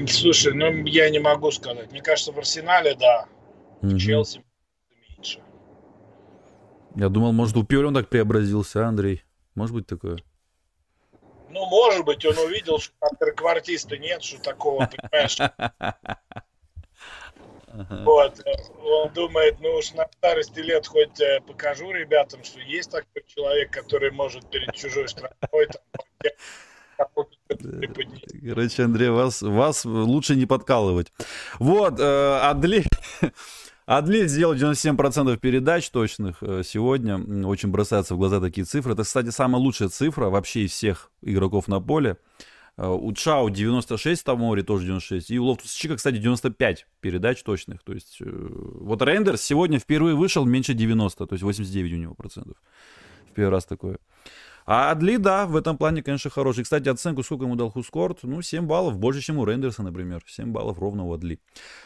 [0.09, 1.91] Слушай, ну я не могу сказать.
[1.91, 3.25] Мне кажется, в Арсенале, да,
[3.81, 3.97] Угу.
[3.97, 4.43] Челси
[5.09, 5.39] меньше.
[6.95, 9.23] Я думал, может, у Пьори он так преобразился, а, Андрей?
[9.55, 10.17] Может быть такое?
[11.57, 15.37] Ну, может быть, он увидел, что там треквартиста нет, что такого, понимаешь?
[18.03, 18.41] Вот,
[18.83, 23.71] он думает, ну уж на старости лет хоть э, покажу ребятам, что есть такой человек,
[23.71, 27.25] который может перед чужой страной там,
[28.43, 31.11] Короче, Андрей, вас, вас лучше не подкалывать.
[31.59, 32.83] Вот, э, Адли,
[33.87, 37.17] Адли сделал 97% передач точных э, сегодня.
[37.47, 38.91] Очень бросаются в глаза такие цифры.
[38.91, 42.17] Это, кстати, самая лучшая цифра вообще из всех игроков на поле.
[42.75, 45.31] Э, у Тьяо 96, Томори, тоже 96.
[45.31, 47.81] И у Лофтус-Чика, кстати, 95 передач точных.
[47.81, 52.13] То есть, э, вот Рейндерс сегодня впервые вышел меньше 90, то есть 89 у него
[52.13, 52.57] процентов.
[53.31, 53.99] В первый раз такое.
[54.69, 56.65] А Адли, да, в этом плане, конечно, хороший.
[56.65, 58.19] Кстати, оценку сколько ему дал WhoScored?
[58.23, 60.21] Ну, 7 баллов, больше, чем у Рейндерса, например.
[60.27, 61.39] 7 баллов ровно у Адли.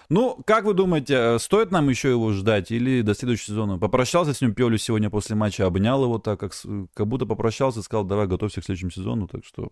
[0.09, 3.77] Ну, как вы думаете, э, стоит нам еще его ждать или до следующего сезона?
[3.77, 6.53] Попрощался с ним Пиолю сегодня после матча, обнял его так, как,
[6.95, 9.71] как будто попрощался, сказал, давай, готовься к следующему сезону, так что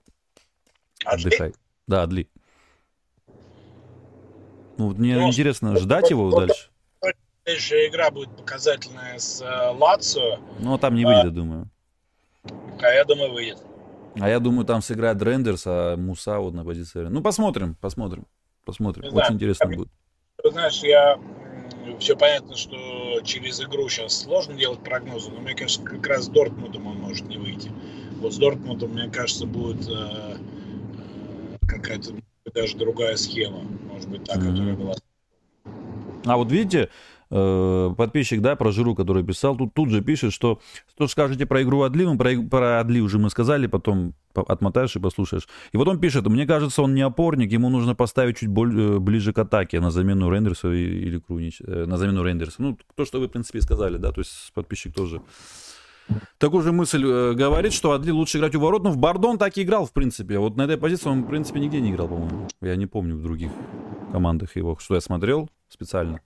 [1.03, 1.29] Адли?
[1.29, 1.55] отдыхай.
[1.87, 2.29] Да, Адли.
[4.77, 6.69] Ну, мне ну, интересно, ждать его дальше?
[7.43, 10.37] Следующая игра будет показательная с э, Лацио.
[10.59, 11.71] Ну, а там не выйдет, а, думаю.
[12.43, 13.63] А я думаю, выйдет.
[14.19, 17.07] А я думаю, там сыграет Рендерс, а Муса вот на позиции.
[17.07, 18.25] Ну, посмотрим, посмотрим.
[18.65, 19.03] Посмотрим.
[19.03, 19.89] Не Очень знаю, интересно я, будет.
[20.43, 21.19] Знаешь, я
[21.99, 26.29] все понятно, что через игру сейчас сложно делать прогнозы, но мне кажется, как раз с
[26.29, 27.71] Дортмундом он может не выйти.
[28.19, 32.13] Вот с Дортмундом, мне кажется, будет э, э какая-то
[32.53, 34.51] даже другая схема, может быть, та, mm-hmm.
[34.51, 34.95] которая была.
[36.25, 36.89] А вот видите,
[37.31, 40.59] э, подписчик, да, про Жиру, который писал, тут, тут же пишет, что
[40.93, 44.99] что скажете про игру Адли, ну, про, про Адли уже мы сказали, потом отмотаешь и
[44.99, 45.47] послушаешь.
[45.71, 48.99] И вот он пишет, мне кажется, он не опорник, ему нужно поставить чуть более, э,
[48.99, 52.61] ближе к атаке на замену Рендерса или Крунич, э, на замену Рендерса.
[52.61, 55.21] Ну, то, что вы, в принципе, сказали, да, то есть подписчик тоже
[56.37, 58.83] Такую же мысль э, говорит, что Адли лучше играть у ворот.
[58.83, 60.39] Ну, в Бардон так и играл, в принципе.
[60.39, 62.47] Вот на этой позиции он, в принципе, нигде не играл, по-моему.
[62.61, 63.51] Я не помню в других
[64.11, 66.21] командах его, что я смотрел специально.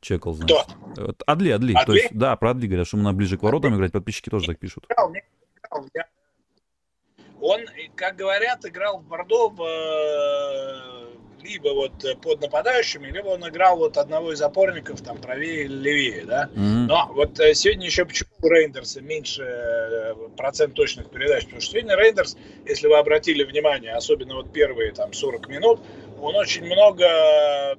[0.00, 0.56] Чекал, значит.
[0.92, 1.14] Кто?
[1.26, 1.74] Адли, Адли.
[1.74, 1.84] Адли?
[1.84, 3.92] То есть, да, про Адли говорят, что надо ближе к воротам играть.
[3.92, 4.86] Подписчики тоже так пишут.
[7.40, 7.60] Он,
[7.94, 11.06] как говорят, играл в Бордо э,
[11.46, 16.24] либо вот под нападающими, либо он играл вот одного из опорников там правее или левее,
[16.24, 16.50] да.
[16.54, 16.86] Mm-hmm.
[16.86, 21.72] Но вот э, сегодня еще почему у Рейндерса меньше э, процент точных передач, потому что
[21.72, 25.80] сегодня Рейндерс, если вы обратили внимание, особенно вот первые там 40 минут,
[26.20, 27.76] он очень много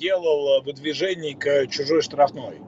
[0.00, 2.60] делал выдвижений к чужой штрафной.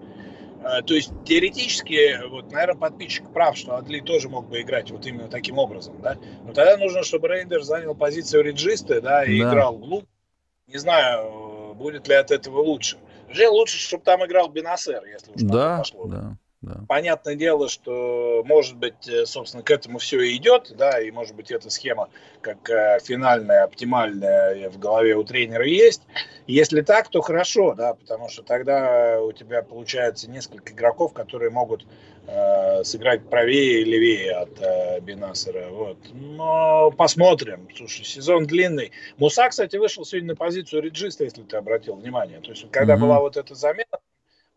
[0.62, 5.06] Э, то есть теоретически, вот, наверное, подписчик прав, что Адли тоже мог бы играть вот
[5.06, 6.16] именно таким образом, да.
[6.44, 9.50] Но тогда нужно, чтобы Рейндер занял позицию реджиста, да, и да.
[9.50, 10.06] играл глубь.
[10.68, 12.98] Не знаю, будет ли от этого лучше.
[13.28, 16.06] Уже лучше, чтобы там играл Бенасер, если уж да, пошло.
[16.06, 16.36] Да.
[16.62, 16.80] Да.
[16.88, 21.34] Понятное дело, что, может быть, э, собственно, к этому все и идет, да, и, может
[21.34, 22.08] быть, эта схема
[22.40, 26.02] как э, финальная, оптимальная в голове у тренера есть.
[26.46, 31.84] Если так, то хорошо, да, потому что тогда у тебя получается несколько игроков, которые могут
[32.28, 35.68] э, сыграть правее и левее от э, Бенасера.
[35.68, 35.98] Вот.
[36.12, 37.68] Но посмотрим.
[37.76, 38.92] Слушай, сезон длинный.
[39.16, 42.40] Муса, кстати, вышел сегодня на позицию реджиста, если ты обратил внимание.
[42.40, 42.98] То есть, когда mm-hmm.
[42.98, 43.98] была вот эта замена,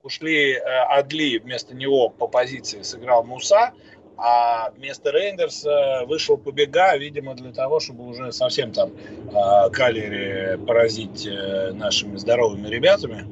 [0.05, 3.73] ушли э, Адли, вместо него по позиции сыграл Муса,
[4.17, 11.27] а вместо Рейндерса вышел Побега, видимо, для того, чтобы уже совсем там э, Калери поразить
[11.27, 13.25] э, нашими здоровыми ребятами.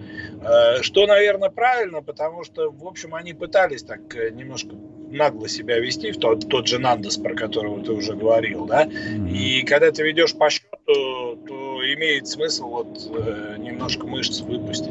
[0.43, 4.75] Э, что, наверное, правильно, потому что, в общем, они пытались так э, немножко
[5.13, 8.89] нагло себя вести, в тот, тот же Нандес, про которого ты уже говорил, да,
[9.29, 14.89] и когда ты ведешь по счету, то имеет смысл вот э, немножко мышц выпустить.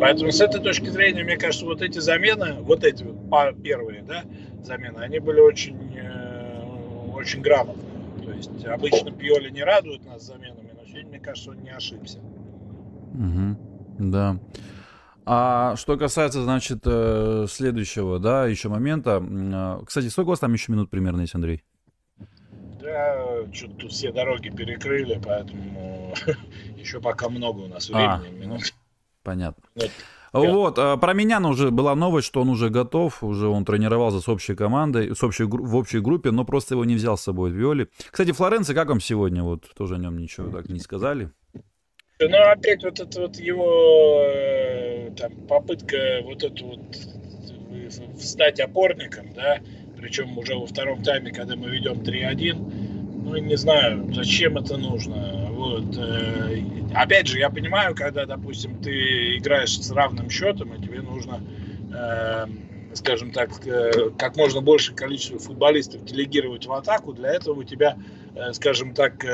[0.00, 4.24] Поэтому с этой точки зрения, мне кажется, вот эти замены, вот эти вот первые, да,
[4.62, 7.84] замены, они были очень, э, очень грамотные.
[8.24, 12.18] То есть обычно Пьоли не радует нас заменами, но сегодня, мне кажется, он не ошибся.
[13.14, 14.10] Угу.
[14.10, 14.38] Да.
[15.26, 19.22] А что касается, значит, э, следующего, да, еще момента.
[19.22, 21.62] Э, кстати, сколько у вас там еще минут примерно есть, Андрей?
[22.80, 26.14] Да, что-то тут все дороги перекрыли, поэтому
[26.76, 28.36] еще пока много у нас а, времени.
[28.36, 28.74] А, минут.
[29.24, 29.64] Понятно.
[29.74, 34.20] Минут вот, а, про Меняна уже была новость, что он уже готов, уже он тренировался
[34.20, 37.50] с общей командой, с общей, в общей группе, но просто его не взял с собой
[37.50, 37.88] в Виоли.
[38.10, 39.44] Кстати, Флоренци, как вам сегодня?
[39.44, 41.30] Вот тоже о нем ничего так не сказали.
[42.20, 49.58] Ну, опять вот это вот его э, там, попытка вот эту вот стать опорником, да,
[49.96, 52.93] причем уже во втором тайме, когда мы ведем 3-1,
[53.24, 55.48] ну, не знаю, зачем это нужно.
[55.50, 55.96] Вот.
[55.96, 56.58] Э,
[56.94, 61.40] опять же, я понимаю, когда, допустим, ты играешь с равным счетом, и тебе нужно,
[61.94, 62.46] э,
[62.94, 67.14] скажем так, э, как можно большее количество футболистов делегировать в атаку.
[67.14, 67.96] Для этого у тебя,
[68.52, 69.24] скажем так,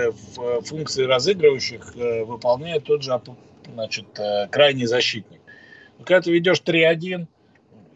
[0.64, 1.94] функции разыгрывающих
[2.26, 3.18] выполняет тот же
[3.72, 4.07] значит,
[4.50, 5.40] крайний защитник.
[5.98, 7.26] Но когда ты ведешь 3-1,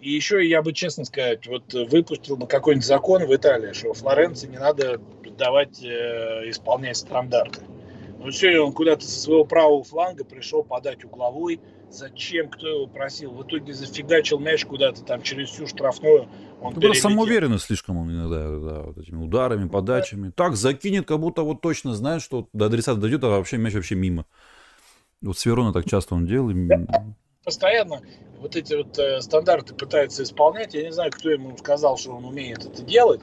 [0.01, 4.49] и еще я бы, честно сказать, вот выпустил бы какой-нибудь закон в Италии, что Флоренции
[4.49, 5.01] не надо
[5.37, 7.63] давать э, исполнять стандарты.
[8.19, 11.61] Ну все, он куда-то со своего правого фланга пришел подать угловой.
[11.91, 12.49] Зачем?
[12.49, 13.33] Кто его просил?
[13.33, 16.29] В итоге зафигачил мяч куда-то там через всю штрафную.
[16.61, 20.29] Он ну, просто самоуверенно слишком он иногда да, вот этими ударами, подачами.
[20.29, 20.33] Да.
[20.35, 23.95] Так закинет, как будто вот точно знает, что до адресата дойдет, а вообще мяч вообще
[23.95, 24.25] мимо.
[25.21, 26.51] Вот с Верона так часто он делал.
[26.55, 27.05] Да.
[27.45, 28.01] Постоянно
[28.39, 30.73] вот эти вот э, стандарты пытается исполнять.
[30.73, 33.21] Я не знаю, кто ему сказал, что он умеет это делать.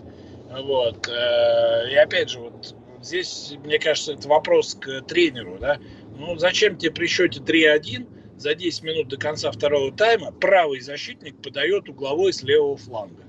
[0.52, 1.08] Вот.
[1.08, 5.80] Э, и опять же, вот здесь, мне кажется, это вопрос к тренеру, да.
[6.18, 11.42] Ну, зачем тебе при счете 3-1 за 10 минут до конца второго тайма правый защитник
[11.42, 13.24] подает угловой с левого фланга?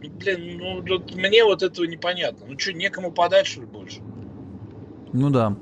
[0.00, 2.46] Блин, ну, вот мне вот этого непонятно.
[2.46, 4.00] Ну, что, некому подать, что ли, больше?
[5.12, 5.56] Ну да.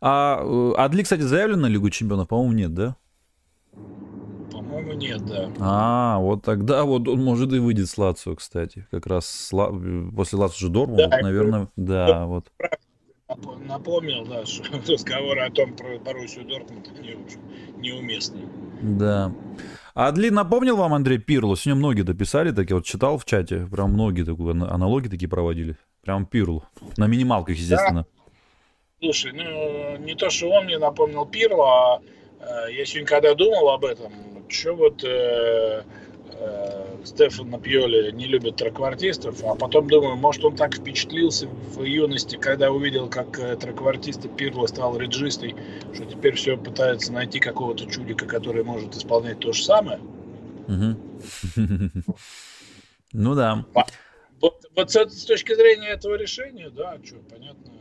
[0.00, 2.28] А Адли, кстати, заявлен на Лигу Чемпионов?
[2.28, 2.96] По-моему, нет, да?
[4.98, 5.50] Нет, да.
[5.60, 8.86] А, вот тогда вот он может и выйдет с Лацио, кстати.
[8.90, 9.72] Как раз Сла...
[10.14, 12.46] после Лацио же Дормунд, да, наверное, да, вот
[13.66, 17.16] напомнил, да, что разговоры о том про Боруссию Дортмунд не,
[17.76, 18.48] неуместны.
[18.80, 19.32] Да.
[19.94, 21.56] А Адли напомнил вам Андрей Пирло?
[21.56, 25.76] Сегодня многие дописали, так я вот читал в чате, прям многие такие аналогии такие проводили.
[26.02, 26.68] Прям Пирло.
[26.96, 28.06] На минималках, естественно.
[28.08, 28.32] Да.
[29.00, 32.00] Слушай, ну не то, что он мне напомнил Пирло, а
[32.40, 34.12] э, я сегодня когда думал об этом,
[34.48, 35.84] что вот э,
[36.32, 42.36] э, Стефано Пьоли не любит траквартистов, а потом думаю, может он так впечатлился в юности,
[42.36, 45.54] когда увидел, как э, траквартиста Пирло стал реджистой,
[45.94, 50.00] что теперь все пытается найти какого-то чудика, который может исполнять то же самое.
[53.14, 53.64] Ну да.
[54.38, 57.72] Вот, вот с точки зрения этого решения, да, что, понятно,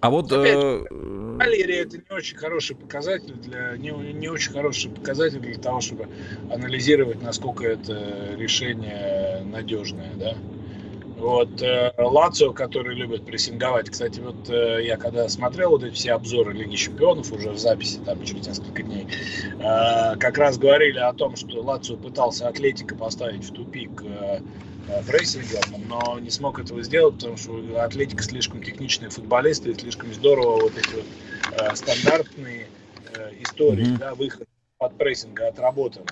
[0.00, 0.32] А вот...
[0.32, 0.86] Опять, э...
[0.90, 3.76] Валерия это не очень хороший показатель для...
[3.76, 6.08] Не, не очень хороший показатель для того, чтобы
[6.50, 10.34] анализировать, насколько это решение надежное, да.
[11.20, 13.90] Вот э, Лацио, который любит прессинговать.
[13.90, 18.00] Кстати, вот э, я когда смотрел вот эти все обзоры Лиги Чемпионов уже в записи
[18.06, 19.06] там через несколько дней,
[19.58, 24.02] э, как раз говорили о том, что Лацио пытался Атлетика поставить в тупик
[25.06, 30.62] прессингом, но не смог этого сделать, потому что Атлетика слишком техничные футболисты, и слишком здорово
[30.62, 31.06] вот эти вот
[31.52, 32.68] э, стандартные
[33.14, 33.98] э, истории, mm-hmm.
[33.98, 34.48] да, выход
[34.78, 36.06] под прессинга отработаны.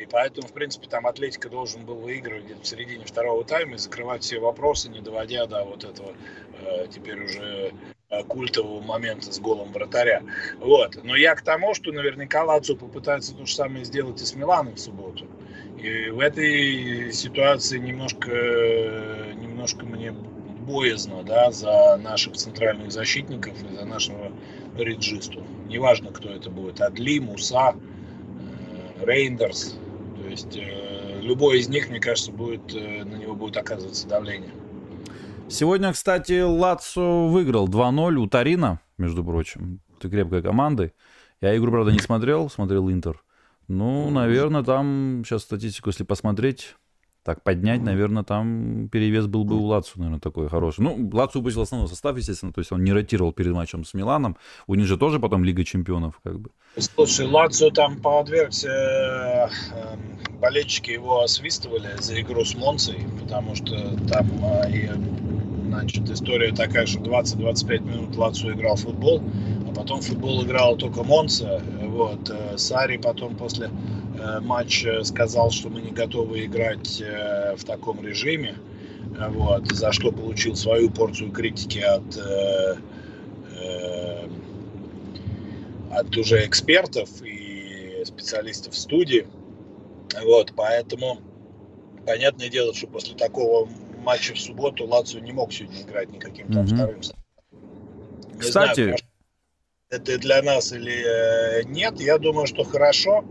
[0.00, 3.78] И поэтому, в принципе, там Атлетика должен был выигрывать где-то в середине второго тайма и
[3.78, 6.14] закрывать все вопросы, не доводя до вот этого
[6.58, 7.74] э, теперь уже
[8.08, 10.22] э, культового момента с голом вратаря.
[10.58, 10.98] Вот.
[11.04, 14.76] Но я к тому, что наверняка Лацо попытается то же самое сделать и с Миланом
[14.76, 15.26] в субботу.
[15.82, 18.30] И в этой ситуации немножко,
[19.34, 24.30] немножко мне боязно да, за наших центральных защитников и за нашего
[24.76, 25.42] реджисту.
[25.68, 26.80] Неважно, кто это будет.
[26.80, 29.78] Адли, Муса, э, Рейндерс.
[30.22, 34.50] То есть э, любой из них, мне кажется, будет, э, на него будет оказываться давление.
[35.48, 39.80] Сегодня, кстати, Лацо выиграл 2-0 у Тарина, между прочим.
[39.98, 40.92] Ты крепкой командой.
[41.40, 43.22] Я игру, правда, не смотрел, смотрел Интер.
[43.70, 46.74] Ну, наверное, там сейчас статистику, если посмотреть,
[47.22, 50.80] так поднять, наверное, там перевес был бы у Лацу, наверное, такой хороший.
[50.80, 54.36] Ну, Лацу выпустил основной состав, естественно, то есть он не ротировал перед матчем с Миланом.
[54.66, 56.50] У них же тоже потом Лига Чемпионов, как бы.
[56.78, 59.48] Слушай, Лацу там подвергся, э,
[60.40, 63.76] болельщики его освистывали за игру с Монцей, потому что
[64.08, 64.96] там э,
[65.70, 69.22] Значит, история такая, что 20-25 минут Лацо играл в футбол,
[69.68, 71.62] а потом в футбол играл только Монца.
[71.90, 72.30] Вот.
[72.30, 73.68] Э, Сари потом после
[74.18, 78.54] э, матча сказал, что мы не готовы играть э, в таком режиме.
[79.28, 82.16] Вот, за что получил свою порцию критики от,
[85.90, 89.26] от уже экспертов и специалистов в студии.
[90.22, 91.18] Вот, поэтому
[92.06, 93.68] понятное дело, что после такого
[94.04, 96.74] матче в субботу Лацио не мог сегодня играть никаким там mm-hmm.
[96.74, 97.00] вторым.
[98.34, 98.96] Не Кстати, знаю,
[99.90, 103.24] это для нас или э, нет, я думаю, что хорошо.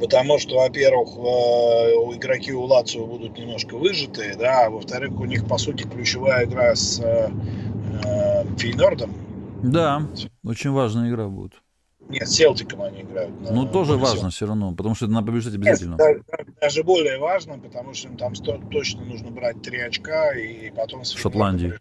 [0.00, 5.46] Потому что, во-первых, э, игроки у Лацио будут немножко выжатые, да, а во-вторых, у них,
[5.46, 7.30] по сути, ключевая игра с э,
[8.04, 9.12] э Фейнордом.
[9.62, 10.02] Да,
[10.44, 11.52] очень важная игра будет.
[12.08, 13.32] Нет, с Селтиком они играют.
[13.50, 15.96] Ну, тоже важно все равно, потому что надо побеждать обязательно.
[15.96, 16.22] Нет,
[16.60, 21.04] даже более важно, потому что им там точно нужно брать три очка и потом...
[21.04, 21.78] С Шотландии.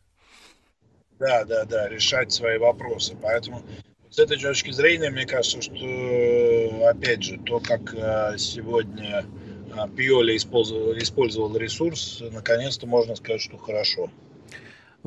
[1.20, 3.16] Да, да, да, решать свои вопросы.
[3.22, 3.62] Поэтому
[4.10, 9.26] с этой точки зрения, мне кажется, что, опять же, то, как э, сегодня
[9.72, 14.10] э, Пиоли использовал, использовал ресурс, наконец-то можно сказать, что хорошо.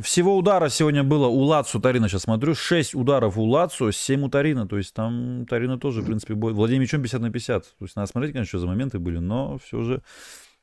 [0.01, 4.29] Всего удара сегодня было у Лацу, Тарина сейчас смотрю, 6 ударов у Лацу, 7 у
[4.31, 6.55] Тарина, то есть там Тарина тоже, в принципе, бой.
[6.55, 7.63] владение мячом 50 на 50.
[7.63, 10.03] То есть надо смотреть, конечно, что за моменты были, но все же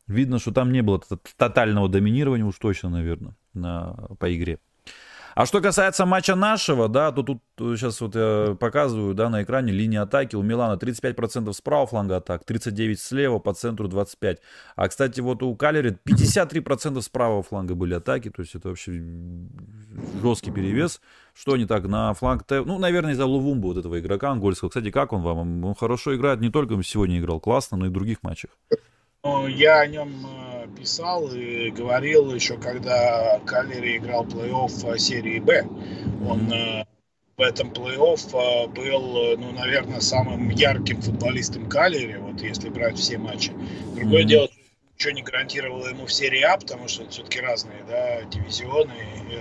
[0.08, 1.00] видно, что там не было
[1.38, 4.60] тотального доминирования уж точно, наверное, на, по игре.
[5.36, 9.72] А что касается матча нашего, да, то тут сейчас вот я показываю, да, на экране
[9.72, 14.40] линия атаки у Милана 35% справа фланга атак, 39% слева, по центру 25%.
[14.76, 19.02] А, кстати, вот у Калери 53% справа фланга были атаки, то есть это вообще
[20.22, 21.02] жесткий перевес.
[21.34, 22.44] Что не так на фланг?
[22.50, 24.70] Ну, наверное, из-за Лувумбу вот этого игрока ангольского.
[24.70, 25.64] Кстати, как он вам?
[25.64, 28.52] Он хорошо играет, не только сегодня играл классно, но и в других матчах.
[29.24, 35.68] Ну, я о нем э, писал и говорил еще, когда Калери играл плей-офф серии Б.
[36.26, 36.86] Он э,
[37.36, 43.52] в этом плей-офф был, ну, наверное, самым ярким футболистом Калери, вот если брать все матчи.
[43.94, 44.28] Другое mm-hmm.
[44.28, 44.50] дело,
[44.96, 48.94] ничего не гарантировало ему в серии А, потому что это все-таки разные да, дивизионы.
[49.32, 49.36] И,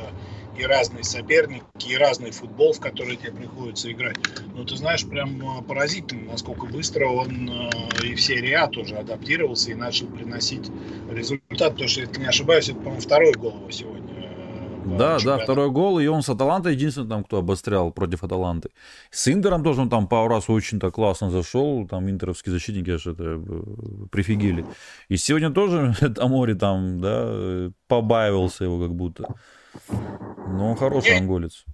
[0.59, 4.17] и разные соперники, и разный футбол, в который тебе приходится играть.
[4.55, 8.97] Ну, ты знаешь, прям э, поразительно, насколько быстро он э, и в серии А тоже
[8.97, 10.71] адаптировался и начал приносить
[11.11, 11.73] результат.
[11.73, 14.09] Потому что, если не ошибаюсь, это, по-моему, второй гол его сегодня.
[14.85, 18.71] Э, да, да, второй гол, и он с Аталантой единственный там, кто обострял против Аталанты.
[19.11, 23.41] С Интером тоже он там пару раз очень-то классно зашел, там интеровские защитники аж это
[24.11, 24.65] прифигели.
[25.09, 29.35] И сегодня тоже Тамори там, да, побаивался его как будто.
[29.89, 31.65] Ну, он хороший Не, анголец.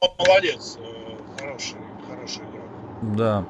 [0.00, 0.78] Он молодец.
[0.78, 1.76] Э, хороший,
[2.08, 3.16] хороший игрок.
[3.16, 3.46] Да.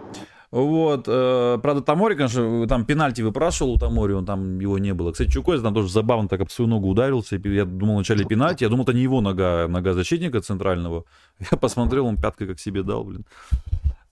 [0.52, 5.12] Вот, э, правда, Тамори, конечно, там пенальти выпрашивал у Тамори, он там его не было.
[5.12, 7.36] Кстати, Чукой там тоже забавно так об свою ногу ударился.
[7.36, 11.04] Я думал вначале пенальти, я думал, это не его нога, нога защитника центрального.
[11.50, 13.26] Я посмотрел, он пяткой как себе дал, блин.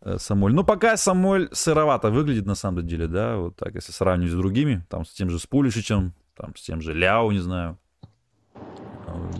[0.02, 0.52] Э, Самоль.
[0.52, 4.84] Ну, пока Самоль сыровато выглядит на самом деле, да, вот так, если сравнивать с другими,
[4.90, 7.78] там, с тем же Спулишичем, там, с тем же Ляо, не знаю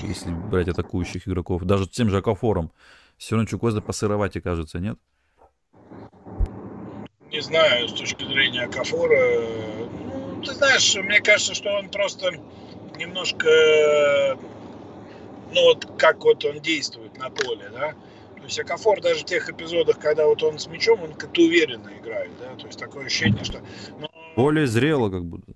[0.03, 1.63] если брать атакующих игроков.
[1.63, 2.71] Даже тем же Акафором.
[3.17, 4.99] Все равно Чукоза посыровать, кажется, нет?
[7.31, 9.41] Не знаю, с точки зрения Акафора.
[10.37, 12.33] Ну, ты знаешь, мне кажется, что он просто
[12.97, 14.39] немножко,
[15.53, 17.95] ну вот как вот он действует на поле, да.
[18.37, 21.91] То есть Акафор даже в тех эпизодах, когда вот он с мячом, он как-то уверенно
[22.01, 22.55] играет, да.
[22.57, 23.61] То есть такое ощущение, что...
[23.99, 24.07] Ну,
[24.37, 25.51] Более зрело как будто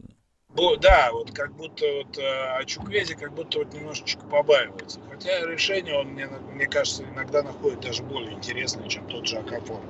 [0.77, 5.01] да, вот как будто вот э, о Чуквезе как будто вот немножечко побаивается.
[5.11, 9.81] Хотя решение он, мне, мне кажется, иногда находит даже более интересное, чем тот же Акафор.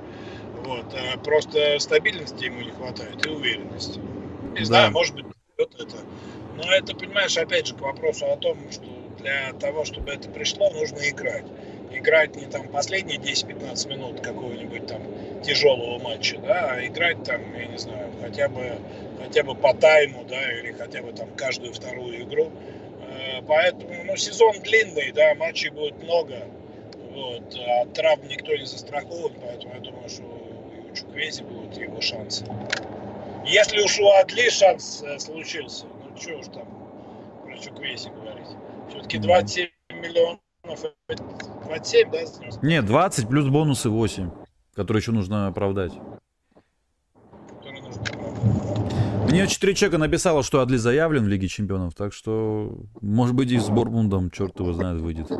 [0.63, 0.93] Вот.
[0.93, 3.99] Э, просто стабильности ему не хватает и уверенности.
[3.99, 4.65] Не да.
[4.65, 5.25] знаю, может быть,
[5.57, 5.97] вот это.
[6.55, 8.85] Но это, понимаешь, опять же, к вопросу о том, что
[9.19, 11.45] для того, чтобы это пришло, нужно играть.
[11.91, 15.01] Играть не там последние 10-15 минут какого-нибудь там
[15.41, 18.77] тяжелого матча, да, а играть там, я не знаю, хотя бы,
[19.21, 22.51] хотя бы по тайму, да, или хотя бы там каждую вторую игру.
[23.01, 26.45] Э, поэтому, ну, сезон длинный, да, матчей будет много.
[27.11, 32.45] Вот, а травм никто не застрахован, поэтому я думаю, что у Чуквези будут его шансы.
[33.45, 36.67] Если уж у Адли шанс э, случился, ну что уж там
[37.43, 38.47] про Чуквези говорить.
[38.89, 42.19] Все-таки 27 миллионов, 27, да?
[42.61, 44.29] Нет, 20 плюс бонусы 8,
[44.75, 45.93] которые еще нужно оправдать.
[49.29, 53.59] Мне 4 человека написало, что Адли заявлен в Лиге Чемпионов, так что, может быть, и
[53.59, 55.31] с Бормундом, черт его знает, выйдет.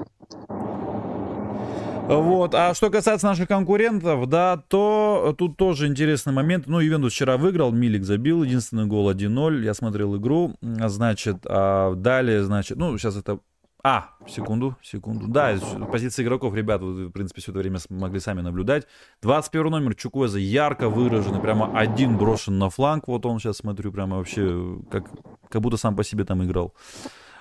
[2.08, 2.56] Вот.
[2.56, 6.66] А что касается наших конкурентов, да, то тут тоже интересный момент.
[6.66, 9.64] Ну, Ювентус вчера выиграл, Милик забил единственный гол 1-0.
[9.64, 10.56] Я смотрел игру.
[10.62, 13.40] Значит, а далее, значит, ну, сейчас это
[13.82, 15.28] а, секунду, секунду.
[15.28, 15.58] Да,
[15.90, 18.86] позиции игроков, ребят, вы, в принципе, все это время могли сами наблюдать.
[19.22, 23.08] 21 номер Чукуэза ярко выраженный, прямо один брошен на фланг.
[23.08, 25.06] Вот он сейчас, смотрю, прямо вообще, как,
[25.48, 26.74] как будто сам по себе там играл.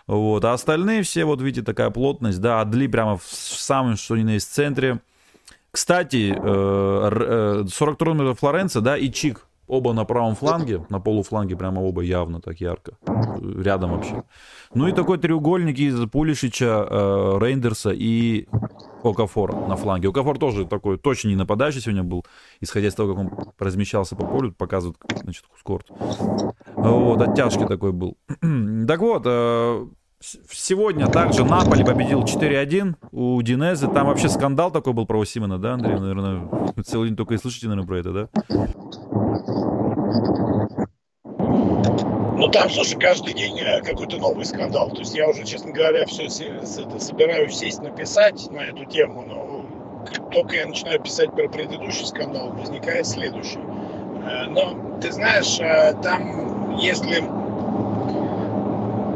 [0.06, 0.44] Вот.
[0.44, 4.30] А остальные все, вот видите, такая плотность, да, Адли прямо в самом, что ни на
[4.30, 5.00] есть, центре.
[5.72, 12.02] Кстати, 42 номер Флоренция, да, и Чик, оба на правом фланге, на полуфланге прямо оба
[12.02, 12.92] явно так ярко,
[13.62, 14.24] рядом вообще.
[14.74, 18.48] Ну и такой треугольник из Пулишича, э, Рейндерса и
[19.04, 20.08] Окафора на фланге.
[20.08, 22.24] Окафор тоже такой точно не нападающий сегодня был,
[22.60, 25.86] исходя из того, как он размещался по полю, показывает, значит, скорт.
[26.74, 28.16] Вот, оттяжки такой был.
[28.88, 29.86] так вот, э,
[30.20, 33.86] Сегодня также Наполи победил 4-1 у Динезы.
[33.86, 35.96] Там вообще скандал такой был про Симона, да, Андрей?
[35.96, 36.48] Наверное,
[36.84, 38.28] целый день только и слышите, наверное, про это, да?
[42.38, 44.90] Ну, там, слушай, каждый день э, какой-то новый скандал.
[44.90, 49.66] То есть я уже, честно говоря, все собираюсь сесть написать на эту тему, но
[50.30, 53.58] только я начинаю писать про предыдущий скандал, возникает следующий.
[53.58, 57.24] Э, но, ты знаешь, э, там, если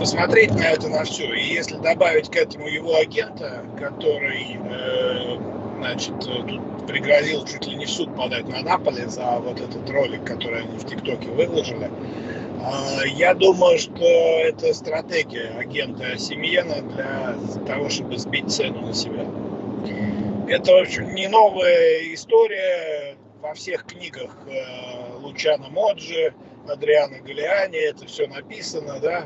[0.00, 1.32] посмотреть на это на все.
[1.32, 4.58] И если добавить к этому его агента, который,
[5.82, 10.24] значит, тут пригрозил чуть ли не в суд подать на Наполе за вот этот ролик,
[10.24, 17.88] который они в ТикТоке выложили, э, я думаю, что это стратегия агента Семьена для того,
[17.88, 19.26] чтобы сбить цену на себя.
[20.48, 23.16] Это, в общем, не новая история.
[23.40, 26.32] Во всех книгах э, Лучана Моджи,
[26.68, 29.24] Адриана Галиани это все написано, да.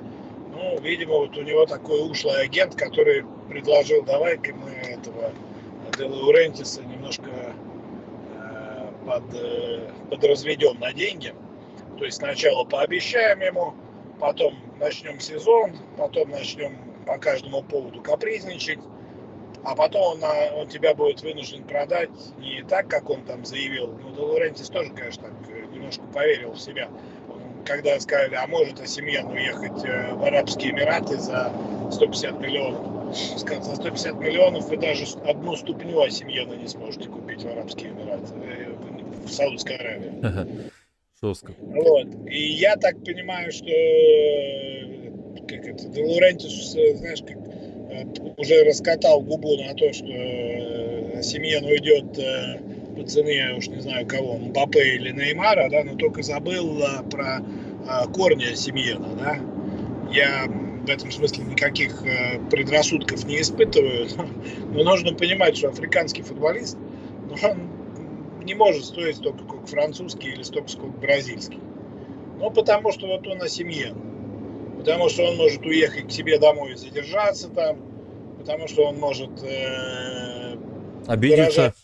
[0.54, 5.32] Ну, видимо, вот у него такой ушлый агент, который предложил, давай-ка мы этого
[5.97, 7.30] Делаурентиса немножко
[8.34, 9.90] э, под, э,
[10.74, 11.34] на деньги.
[11.99, 13.74] То есть сначала пообещаем ему,
[14.20, 16.76] потом начнем сезон, потом начнем
[17.07, 18.80] по каждому поводу капризничать,
[19.64, 20.24] а потом он,
[20.55, 23.88] он тебя будет вынужден продать не так, как он там заявил.
[23.88, 26.88] Ну, Делаурентис тоже, конечно, так э, немножко поверил в себя
[27.66, 31.52] когда сказали, а может Асимьян уехать э, в Арабские Эмираты за
[31.90, 33.16] 150 миллионов.
[33.38, 38.32] Сказал, за 150 миллионов вы даже одну ступню Асимьяна не сможете купить в Арабские Эмираты,
[38.34, 38.72] э,
[39.26, 40.70] в Саудовской Аравии.
[41.20, 41.54] Жестко.
[41.58, 42.06] Вот.
[42.26, 45.10] И я так понимаю, что э,
[45.48, 50.06] как это, Де Лурентис, знаешь, как уже раскатал губу на то, что
[51.22, 52.18] Семьен уйдет
[52.97, 57.03] по цене, я уж не знаю кого, Мбаппе или Неймара, да, но только забыл а,
[57.03, 57.40] про
[57.86, 59.38] а, корни Семьена, да.
[60.11, 64.26] Я в этом смысле никаких а, предрассудков не испытываю, но,
[64.72, 66.78] но нужно понимать, что африканский футболист,
[67.28, 71.61] ну, он не может стоить столько, как французский или столько, сколько бразильский.
[72.38, 73.97] Ну, потому что вот он Асимьен.
[74.78, 77.78] Потому что он может уехать к себе домой и задержаться там.
[78.38, 80.55] Потому что он может э,
[81.07, 81.61] обидеться.
[81.62, 81.74] Выражать,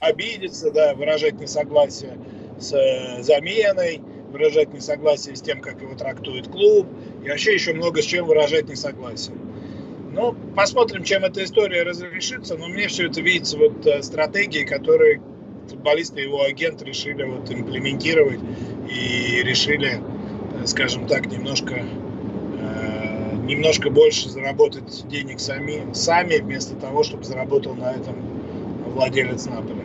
[0.00, 2.18] обидеться, да, выражать несогласие
[2.58, 6.86] с э, заменой, выражать несогласие с тем, как его трактует клуб,
[7.24, 9.36] и вообще еще много с чем выражать несогласие.
[10.10, 15.20] Ну, посмотрим, чем эта история разрешится, но мне все это видится вот э, стратегии, которые
[15.68, 18.40] футболисты и его агент решили вот имплементировать
[18.88, 20.00] и решили,
[20.62, 21.84] э, скажем так, немножко
[23.48, 28.37] немножко больше заработать денег сами, сами вместо того, чтобы заработал на этом
[28.98, 29.84] владелец Наполи.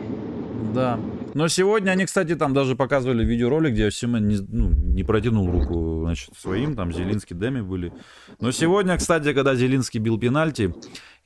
[0.74, 0.98] Да.
[1.34, 6.02] Но сегодня они, кстати, там даже показывали видеоролик, где Симен не, ну, не протянул руку,
[6.04, 7.92] значит, своим, там Зелинский, Деми были.
[8.40, 10.72] Но сегодня, кстати, когда Зелинский бил пенальти,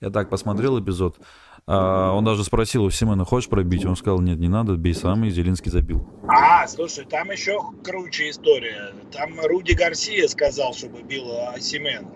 [0.01, 1.18] я так посмотрел эпизод,
[1.66, 3.84] а, он даже спросил у Симена, хочешь пробить?
[3.84, 6.09] Он сказал, нет, не надо, бей сам, и Зелинский забил.
[6.26, 8.95] А, слушай, там еще круче история.
[9.12, 11.26] Там Руди Гарсия сказал, чтобы бил
[11.61, 12.07] Симен.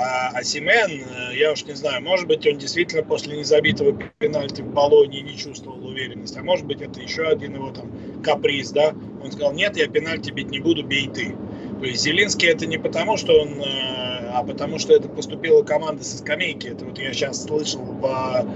[0.00, 4.62] А, а Симен, э, я уж не знаю, может быть, он действительно после незабитого пенальти
[4.62, 7.90] в Болоне не чувствовал уверенности, а может быть, это еще один его там
[8.22, 8.94] каприз, да?
[9.22, 11.36] Он сказал, нет, я пенальти бить не буду, бей ты.
[11.80, 16.02] То есть Зеленский это не потому, что он, э, а потому что это поступила команда
[16.02, 16.68] со скамейки.
[16.68, 18.46] Это вот я сейчас слышал в э,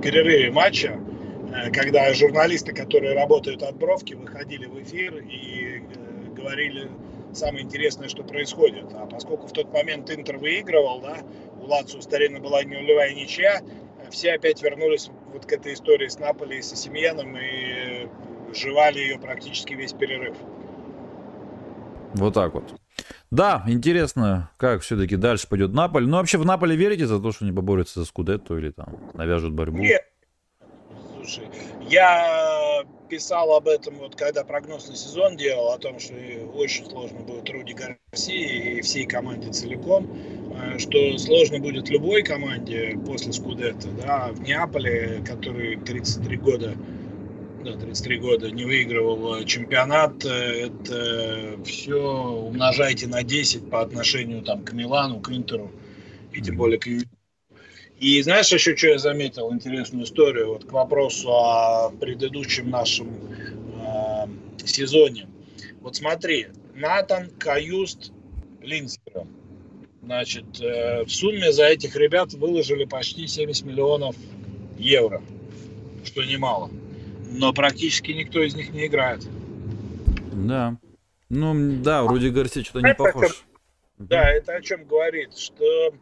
[0.00, 0.98] перерыве матча,
[1.72, 5.82] когда журналисты, которые работают от бровки, выходили в эфир и
[6.36, 6.88] говорили
[7.34, 8.86] самое интересное, что происходит.
[8.94, 11.18] А поскольку в тот момент Интер выигрывал, да,
[11.60, 13.60] у Лацу старина была не нулевая ничья,
[14.10, 18.08] все опять вернулись вот к этой истории с Наполи и со Семьяном и
[18.54, 20.36] жевали ее практически весь перерыв.
[22.14, 22.64] Вот так вот.
[23.30, 26.06] Да, интересно, как все-таки дальше пойдет Наполь.
[26.06, 29.52] Ну, вообще в Наполе верите за то, что они поборются за Скудетто или там навяжут
[29.52, 29.78] борьбу?
[29.78, 30.02] Нет.
[31.18, 31.48] Слушай,
[31.90, 36.14] я писал об этом, вот когда прогноз на сезон делал, о том, что
[36.54, 40.08] очень сложно будет Руди Гарсии и всей команде целиком,
[40.54, 46.74] э, что сложно будет любой команде после Скудетта, да, в Неаполе, который 33 года
[47.64, 54.42] да, 33 года не выигрывал э, чемпионат, э, это все умножайте на 10 по отношению
[54.42, 55.72] там, к Милану, к Интеру
[56.32, 56.86] и тем более к
[58.00, 64.26] и знаешь еще, что я заметил, интересную историю, вот к вопросу о предыдущем нашем э,
[64.64, 65.28] сезоне.
[65.80, 68.12] Вот смотри, Натан, Каюст,
[68.62, 69.28] Линстером.
[70.02, 74.14] Значит, э, в сумме за этих ребят выложили почти 70 миллионов
[74.78, 75.22] евро,
[76.04, 76.70] что немало.
[77.30, 79.26] Но практически никто из них не играет.
[80.32, 80.78] Да.
[81.28, 83.44] Ну, да, вроде Гарси что-то не похож.
[83.98, 85.92] Да, это о чем говорит, что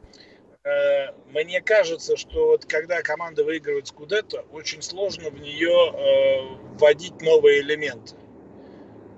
[1.31, 7.61] мне кажется, что вот когда команда выигрывает Скудетто, очень сложно в нее э, вводить новые
[7.61, 8.17] элементы.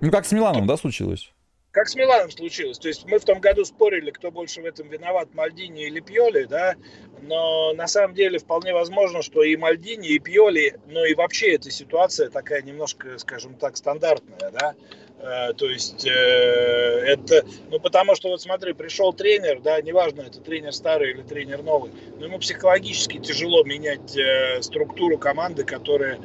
[0.00, 1.32] Ну, как с Миланом, да, случилось?
[1.70, 2.78] Как с Миланом случилось.
[2.78, 6.44] То есть мы в том году спорили, кто больше в этом виноват, Мальдини или Пьоли,
[6.44, 6.76] да,
[7.22, 11.70] но на самом деле вполне возможно, что и Мальдини, и Пьоли, ну и вообще эта
[11.70, 14.74] ситуация такая немножко, скажем так, стандартная, да,
[15.07, 20.40] Э, то есть э, это, ну потому что вот смотри, пришел тренер, да, неважно, это
[20.40, 26.18] тренер старый или тренер новый, но ему психологически тяжело менять э, структуру команды, которая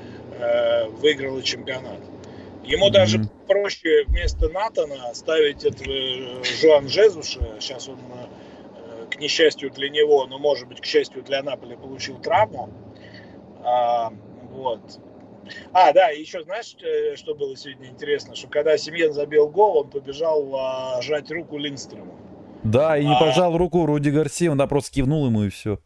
[1.00, 2.00] выиграла чемпионат.
[2.64, 2.91] Ему mm-hmm.
[2.91, 7.39] даже проще вместо Натана ставить этого Жуан Жезуша.
[7.60, 8.00] Сейчас он,
[9.12, 12.70] к несчастью для него, но может быть к счастью для Наполи, получил травму.
[13.64, 14.12] А,
[14.50, 14.82] вот.
[15.72, 19.89] А, да, еще знаешь, э, что было сегодня интересно, что когда Семьен забил гол, он
[19.89, 22.16] побежал а, жать руку Линстрому.
[22.64, 23.20] Да, и не а...
[23.20, 25.80] пожал руку Руди Гарси, он просто кивнул ему и все.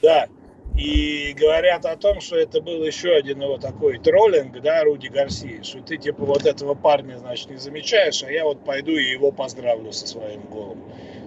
[0.00, 0.28] Да,
[0.76, 5.62] и говорят о том, что это был еще один его такой троллинг, да, Руди Гарси,
[5.62, 9.30] что ты типа вот этого парня, значит, не замечаешь, а я вот пойду и его
[9.30, 10.82] поздравлю со своим голом.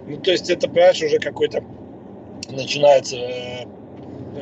[0.06, 1.64] Ну, то есть это, понимаешь, уже какой-то
[2.50, 3.64] начинается, э,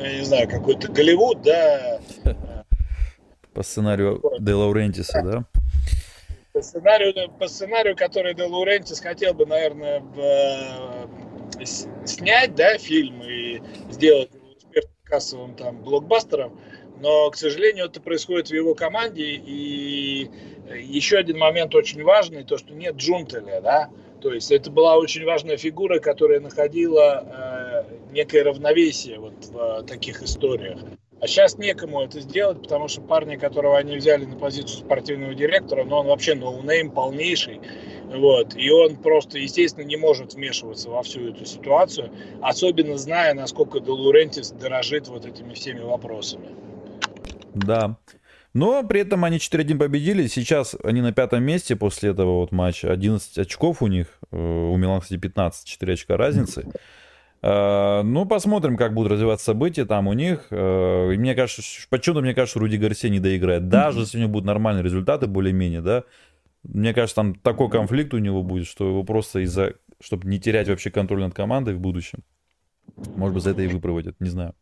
[0.01, 1.99] я не знаю, какой-то Голливуд, да,
[3.57, 5.43] по сценарию Де Лаурентиса, да?
[6.53, 11.65] По сценарию, по сценарию, который Де Лаурентис хотел бы, наверное, в,
[12.05, 16.59] снять, да, фильм и сделать успех кассовым там блокбастером,
[17.01, 20.29] но, к сожалению, это происходит в его команде, и
[20.75, 23.89] еще один момент очень важный, то, что нет Джунтеля, да,
[24.21, 29.83] то есть это была очень важная фигура, которая находила э, некое равновесие вот в э,
[29.87, 30.79] таких историях.
[31.19, 35.83] А сейчас некому это сделать, потому что парня, которого они взяли на позицию спортивного директора,
[35.83, 37.59] ну, он вообще ноунейм полнейший.
[38.05, 38.55] Вот.
[38.55, 42.11] И он просто, естественно, не может вмешиваться во всю эту ситуацию,
[42.41, 46.49] особенно зная, насколько Де Лаурентис дорожит вот этими всеми вопросами.
[47.55, 47.97] Да.
[48.53, 50.27] Но при этом они 4-1 победили.
[50.27, 52.91] Сейчас они на пятом месте после этого вот матча.
[52.91, 54.19] 11 очков у них.
[54.31, 55.67] Э, у Милана, кстати, 15.
[55.67, 56.71] 4 очка разницы.
[57.41, 60.47] Э, ну, посмотрим, как будут развиваться события там у них.
[60.49, 63.69] Э, и мне кажется, почему-то мне кажется, Руди Гарсия не доиграет.
[63.69, 66.03] Даже если у него будут нормальные результаты, более-менее, да.
[66.63, 69.75] Мне кажется, там такой конфликт у него будет, что его просто из-за...
[69.99, 72.19] Чтобы не терять вообще контроль над командой в будущем.
[73.15, 74.53] Может быть, за это и выпроводят, не знаю.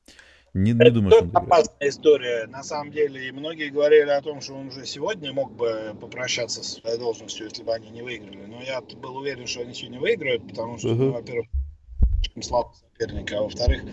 [0.53, 2.47] Не, не думаю, что он опасная история.
[2.47, 6.63] На самом деле, и многие говорили о том, что он уже сегодня мог бы попрощаться
[6.63, 8.45] с своей должностью, если бы они не выиграли.
[8.47, 10.95] Но я был уверен, что они сегодня выиграют, потому что, uh-huh.
[10.95, 11.47] ну, во-первых,
[12.36, 13.83] слишком слабый соперник, а во-вторых,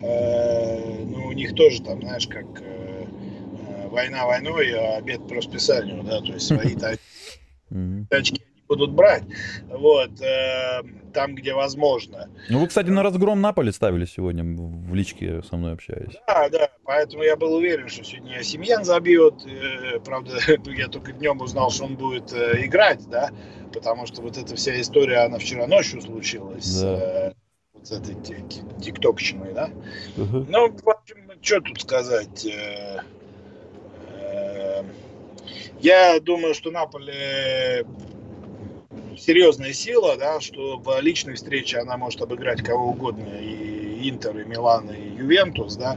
[0.00, 5.34] э, ну, у них тоже там, знаешь, как э, э война войной, а обед по
[5.34, 6.74] расписанию, да, то есть свои
[8.10, 9.24] они будут брать.
[9.68, 10.20] Вот.
[10.20, 10.82] Э,
[11.12, 12.30] там, где возможно.
[12.48, 16.16] Ну, вы, кстати, на разгром Наполи ставили сегодня, в личке со мной общаясь.
[16.26, 19.34] Да, да, поэтому я был уверен, что сегодня Семьян забьет.
[19.46, 20.38] Э, правда,
[20.74, 23.30] я только днем узнал, что он будет э, играть, да,
[23.72, 26.80] потому что вот эта вся история, она вчера ночью случилась.
[26.80, 27.34] Да.
[27.82, 28.14] Э, с этой
[28.80, 29.70] тиктокчиной, да.
[30.16, 30.46] Угу.
[30.48, 32.46] Ну, в общем, что тут сказать.
[35.80, 37.84] Я думаю, что Наполе
[39.18, 44.44] серьезная сила, да, что в личной встрече она может обыграть кого угодно, и Интер, и
[44.44, 45.96] Милан, и Ювентус, да,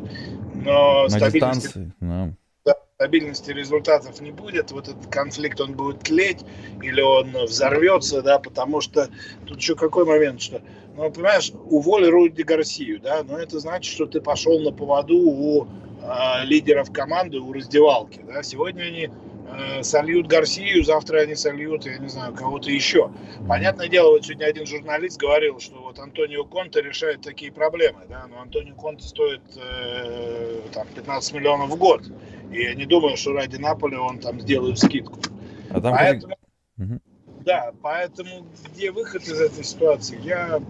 [0.54, 2.34] но На стабильности, дистанции, да.
[2.66, 6.44] Да, стабильности результатов не будет, вот этот конфликт, он будет тлеть,
[6.82, 9.10] или он взорвется, да, потому что
[9.46, 10.62] тут еще какой момент, что,
[10.96, 15.68] ну, понимаешь, уволь Руди Гарсию, да, но это значит, что ты пошел на поводу у
[16.02, 21.98] э, лидеров команды, у раздевалки, да, сегодня они э, сольют Гарсию, завтра они сольют, я
[21.98, 23.12] не знаю, кого-то еще.
[23.48, 28.26] Понятное дело, вот сегодня один журналист говорил, что вот Антонио Конте решает такие проблемы, да,
[28.28, 32.04] но Антонио Конте стоит э, там 15 миллионов в год.
[32.54, 35.20] И я не думаю, что ради Наполи он там сделает скидку.
[35.72, 36.38] А там поэтому,
[36.78, 37.00] угу.
[37.46, 40.62] Да, поэтому где выход из этой ситуации, я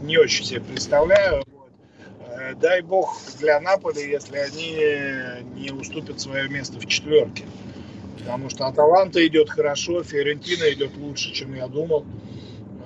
[0.00, 1.44] не очень себе представляю.
[2.28, 7.44] Э, дай бог для Наполи, если они не уступят свое место в четверке.
[8.18, 12.04] Потому что Аталанта идет хорошо, Фиорентина идет лучше, чем я думал.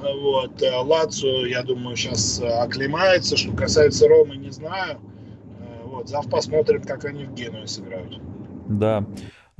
[0.00, 0.62] Вот.
[0.62, 3.36] Э, Лацо, я думаю, сейчас оклемается.
[3.36, 5.00] Что касается Ромы, не знаю.
[5.60, 6.08] Э, вот.
[6.08, 8.20] Завтра посмотрим, как они в Генуе сыграют.
[8.68, 9.04] Да.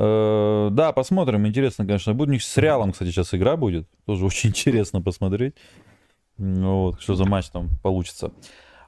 [0.01, 1.46] Да, посмотрим.
[1.46, 2.28] Интересно, конечно, будет.
[2.28, 3.88] У них с Реалом, кстати, сейчас игра будет.
[4.07, 5.55] Тоже очень интересно посмотреть.
[6.38, 8.32] Вот, что за матч там получится.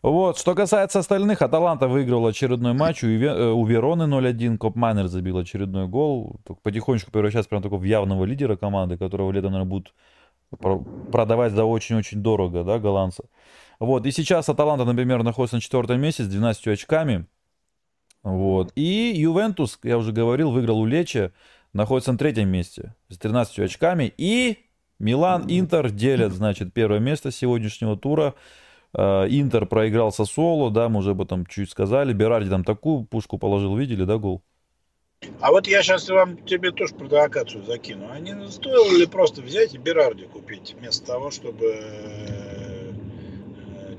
[0.02, 5.38] Вот, что касается остальных, Аталанта выиграл очередной матч, у, э, у Вероны 0-1, Копмайнер забил
[5.38, 9.94] очередной гол, потихонечку превращается прям такого в явного лидера команды, которого летом, наверное, будут
[11.12, 13.24] продавать за очень-очень дорого, да, голландца.
[13.78, 17.26] Вот, и сейчас Аталанта, например, находится на четвертом месте с 12 очками,
[18.22, 21.32] вот, и Ювентус, я уже говорил, выиграл у Лечи,
[21.72, 24.58] находится на третьем месте с 13 очками, и
[24.98, 28.34] Милан, Интер делят, значит, первое место сегодняшнего тура,
[28.94, 32.12] Э, Интер проиграл со Соло, да, мы уже об этом чуть сказали.
[32.12, 34.42] Берарди там такую пушку положил, видели, да, гол?
[35.40, 38.08] А вот я сейчас вам тебе тоже провокацию закину.
[38.10, 42.92] А не стоило ли просто взять и Берарди купить, вместо того, чтобы э,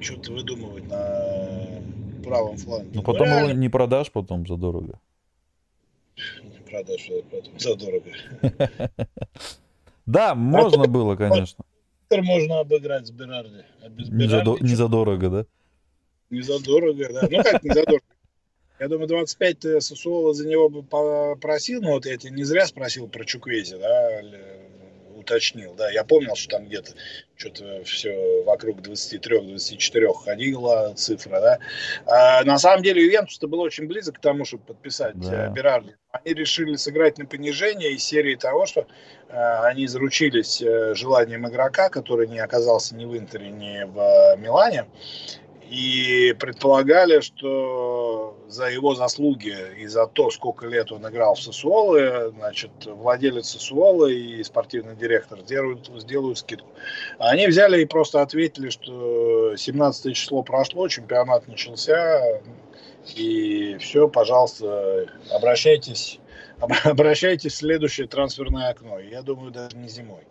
[0.02, 1.63] что-то выдумывать на
[2.24, 2.92] правом фланге?
[2.94, 5.00] Ну, потом ну, его не продашь потом задорого.
[6.44, 8.12] Не продашь потом задорого.
[10.06, 11.64] Да, можно было, конечно.
[12.12, 13.64] Можно обыграть с Берарди.
[13.82, 14.58] А без не, задо...
[14.60, 15.46] не задорого, да?
[16.30, 17.28] Не задорого, да.
[17.32, 18.04] Ну как не задорого?
[18.80, 23.08] Я думаю, 25 Сосуола за него бы попросил, но вот я тебе не зря спросил
[23.08, 24.22] про Чуквези, да,
[25.24, 26.92] уточнил, да, я помнил, что там где-то
[27.36, 31.60] что-то все вокруг 23-24 ходила цифра, да.
[32.06, 35.48] А, на самом деле Ювентус-то был очень близок к тому, чтобы подписать да.
[35.48, 35.96] Э, Берарди.
[36.12, 38.82] Они решили сыграть на понижение из серии того, что
[39.30, 44.86] э, они заручились э, желанием игрока, который не оказался ни в Интере, ни в Милане
[45.74, 52.32] и предполагали, что за его заслуги и за то, сколько лет он играл в Сосуолы,
[52.38, 56.68] значит, владелец Сосуолы и спортивный директор сделают, сделают скидку.
[57.18, 62.22] Они взяли и просто ответили, что 17 число прошло, чемпионат начался,
[63.16, 66.20] и все, пожалуйста, обращайтесь,
[66.84, 69.00] обращайтесь в следующее трансферное окно.
[69.00, 70.22] Я думаю, даже не зимой.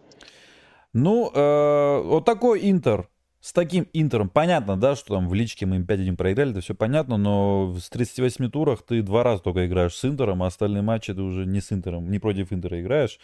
[0.92, 3.08] Ну, э, вот такой Интер
[3.42, 6.76] с таким Интером, понятно, да, что там в личке мы им 5-1 проиграли, это все
[6.76, 11.12] понятно, но с 38 турах ты два раза только играешь с Интером, а остальные матчи
[11.12, 13.18] ты уже не с Интером, не против Интера играешь.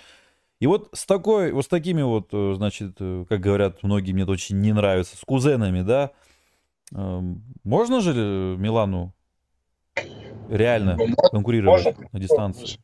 [0.59, 4.25] И вот с такой, вот с такими вот, э, значит, э, как говорят многие, мне
[4.25, 6.11] это очень не нравится, с кузенами, да,
[6.93, 9.15] эм, можно же Милану
[10.49, 12.81] реально ну, конкурировать можно, на дистанции?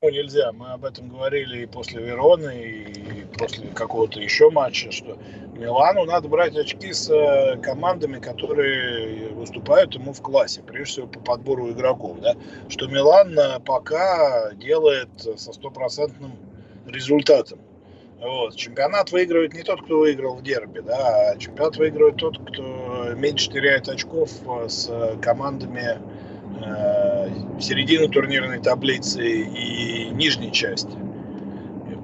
[0.00, 0.52] Ну, нельзя.
[0.52, 5.18] Мы об этом говорили и после Вероны, и после какого-то еще матча, что
[5.56, 11.18] Милану надо брать очки с э, командами, которые выступают ему в классе, прежде всего по
[11.18, 12.20] подбору игроков.
[12.20, 12.36] Да?
[12.68, 16.30] Что Милан э, пока делает со стопроцентным
[16.86, 17.58] результатом.
[18.20, 18.54] Вот.
[18.54, 23.50] Чемпионат выигрывает не тот, кто выиграл в дерби, да, а чемпионат выигрывает тот, кто меньше
[23.50, 25.98] теряет очков э, с командами
[26.64, 27.07] э,
[27.60, 30.96] середины турнирной таблицы и нижней части.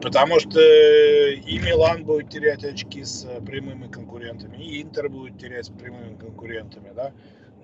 [0.02, 5.70] Потому что и Милан будет терять очки с прямыми конкурентами, и Интер будет терять с
[5.70, 7.12] прямыми конкурентами, да.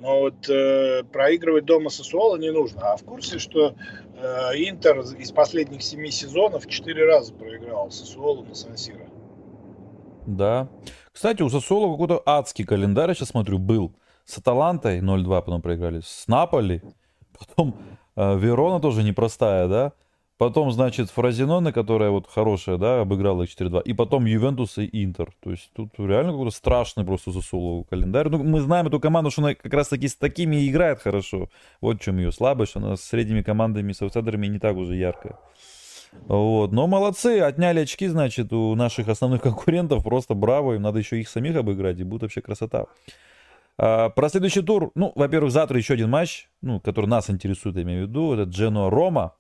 [0.00, 2.92] Но вот э, проигрывать дома Сосуола не нужно.
[2.92, 3.74] А в курсе, что
[4.16, 4.22] э,
[4.54, 9.06] Интер из последних семи сезонов четыре раза проиграл Сосуолу на Сан-Сиро.
[10.26, 10.68] Да.
[11.12, 13.92] Кстати, у Сосоло какой-то адский календарь, я сейчас смотрю, был.
[14.24, 16.00] С Аталантой 0-2 потом проиграли.
[16.00, 16.82] С Наполи.
[17.40, 17.74] Потом
[18.16, 19.92] э, Верона тоже непростая, да.
[20.40, 23.82] Потом, значит, Фразинона, которая вот хорошая, да, обыграла их 4-2.
[23.82, 25.34] И потом Ювентус и Интер.
[25.40, 28.30] То есть тут реально какой-то страшный просто Сосулу календарь.
[28.30, 31.50] Ну, мы знаем эту команду, что она как раз таки с такими и играет хорошо.
[31.82, 32.74] Вот в чем ее слабость.
[32.74, 35.38] Она с средними командами, с аутсайдерами не так уже яркая.
[36.26, 36.72] Вот.
[36.72, 40.02] Но молодцы, отняли очки, значит, у наших основных конкурентов.
[40.02, 42.86] Просто браво, им надо еще их самих обыграть, и будет вообще красота.
[43.82, 47.82] А, про следующий тур, ну, во-первых, завтра еще один матч, ну, который нас интересует, я
[47.82, 49.36] имею в виду, это Джено-Рома.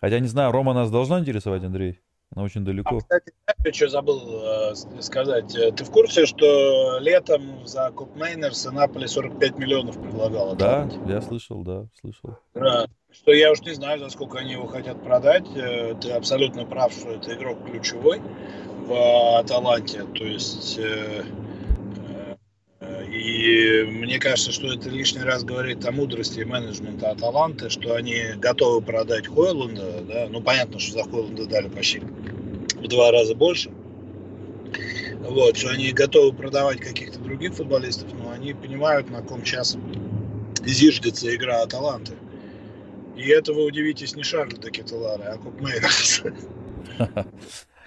[0.00, 2.00] Хотя, не знаю, Рома нас должна интересовать, Андрей?
[2.34, 2.96] Она очень далеко.
[2.96, 3.32] А, кстати,
[3.64, 5.54] я что забыл э, сказать.
[5.54, 10.56] Э, ты в курсе, что летом за Куб Мейнерс Наполи 45 миллионов предлагал?
[10.56, 12.38] Да, я слышал, да, слышал.
[12.54, 15.46] Да, что я уж не знаю, за сколько они его хотят продать.
[15.54, 18.20] Э, ты абсолютно прав, что это игрок ключевой
[18.86, 20.04] в Аталанте.
[20.04, 21.24] То есть э,
[23.12, 28.80] и мне кажется, что это лишний раз говорит о мудрости менеджмента Аталанты, что они готовы
[28.80, 30.00] продать Хойлунда.
[30.08, 30.26] Да?
[30.30, 33.70] Ну, понятно, что за Хойлунда дали почти в два раза больше.
[35.20, 39.76] Вот, что они готовы продавать каких-то других футболистов, но они понимают, на ком сейчас
[40.64, 42.14] зиждется игра Аталанты.
[43.16, 45.60] И этого удивитесь не Шарль де а Куп.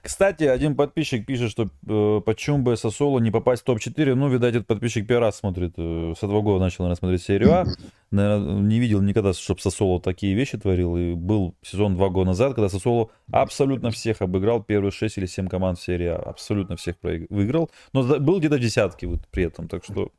[0.05, 4.13] Кстати, один подписчик пишет, что э, почему бы Сосоло не попасть в топ-4.
[4.13, 5.73] Ну, видать, этот подписчик первый раз смотрит.
[5.77, 7.65] Э, с этого года начал, наверное, смотреть серию А.
[8.11, 10.95] Наверное, не видел никогда, чтобы Сосоло такие вещи творил.
[10.95, 14.61] И был сезон два года назад, когда Сосоло абсолютно всех обыграл.
[14.61, 16.17] Первые 6 или 7 команд в серии А.
[16.17, 17.71] Абсолютно всех выиграл.
[17.91, 19.67] Но был где-то в десятке вот при этом.
[19.67, 20.11] Так что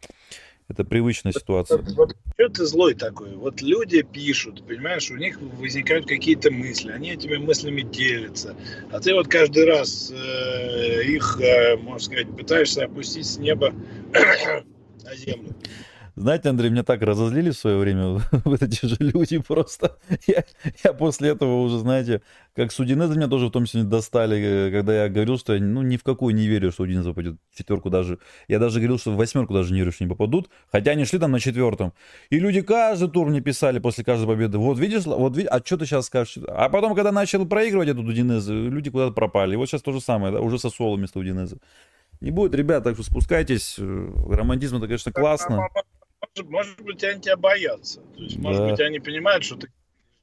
[0.69, 1.79] это привычная ситуация.
[1.79, 3.35] Вот, вот что ты злой такой?
[3.37, 8.57] Вот люди пишут, понимаешь, у них возникают какие-то мысли, они этими мыслями делятся,
[8.91, 13.73] а ты вот каждый раз э, их, э, можно сказать, пытаешься опустить с неба
[15.05, 15.55] на землю.
[16.19, 19.99] Знаете, Андрей, меня так разозлили в свое время вот эти же люди просто.
[20.27, 20.45] Я,
[20.83, 22.23] я после этого уже, знаете,
[22.55, 25.61] как с Удинеза меня тоже в том числе достали, э, когда я говорил, что я
[25.61, 28.19] ну, ни в какую не верю, что Удинеза попадет в четверку даже.
[28.49, 30.49] Я даже говорил, что в восьмерку даже не верю, что не попадут.
[30.73, 31.93] Хотя они шли там на четвертом.
[32.31, 34.57] И люди каждый тур мне писали после каждой победы.
[34.57, 36.39] Вот видишь, вот видишь, а что ты сейчас скажешь?
[36.49, 39.53] А потом, когда начал проигрывать эту Удинезу, люди куда-то пропали.
[39.53, 41.59] И вот сейчас то же самое, да, уже Сосоло вместо Удинеза.
[42.23, 43.77] Не будет, ребят, так что спускайтесь.
[43.79, 45.69] Э, романтизм это, конечно, классно
[46.35, 48.01] может, может быть, они тебя боятся.
[48.17, 48.71] То есть, может да.
[48.71, 49.69] быть, они понимают, что ты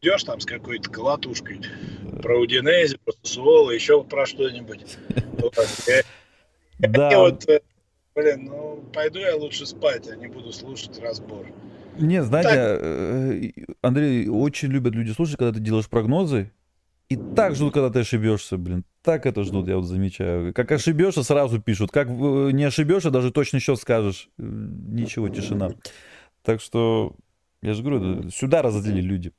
[0.02, 1.62] ждешь там с какой-то колотушкой
[2.22, 4.98] про Удинези, про Сусуола, еще про что-нибудь.
[6.80, 7.18] Да.
[7.18, 7.62] вот, э,
[8.16, 11.46] блин, ну, пойду я лучше спать, а не буду слушать разбор.
[11.98, 13.52] Не, знаете, э,
[13.82, 16.52] Андрей, очень любят люди слушать, когда ты делаешь прогнозы,
[17.10, 18.86] и так ждут, когда ты ошибешься, блин.
[19.04, 20.54] Так это ждут, я вот замечаю.
[20.54, 21.92] Как ошибешься, сразу пишут.
[21.92, 22.12] Как э,
[22.52, 24.30] не ошибешься, даже точно счет скажешь.
[24.38, 25.72] Э, ничего, тишина.
[26.44, 27.14] Так что,
[27.62, 29.32] я же говорю, сюда разозлили люди.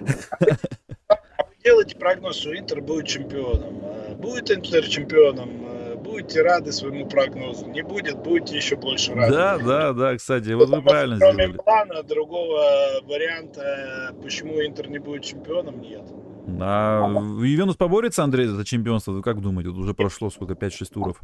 [0.00, 1.16] А
[1.62, 3.80] делайте прогноз, что Интер будет чемпионом.
[3.84, 7.66] А будет Интер чемпионом, а будете рады своему прогнозу.
[7.66, 9.34] Не будет, будете еще больше рады.
[9.34, 11.58] Да, да, да, кстати, вот вы правильно Кроме сделали.
[11.58, 12.62] плана, другого
[13.02, 16.02] варианта, почему Интер не будет чемпионом, нет.
[16.60, 17.06] А
[17.42, 19.12] Ювентус поборется, Андрей, за чемпионство?
[19.12, 19.70] Вы как думаете?
[19.70, 20.54] Уже прошло сколько?
[20.54, 21.20] 5-6 туров?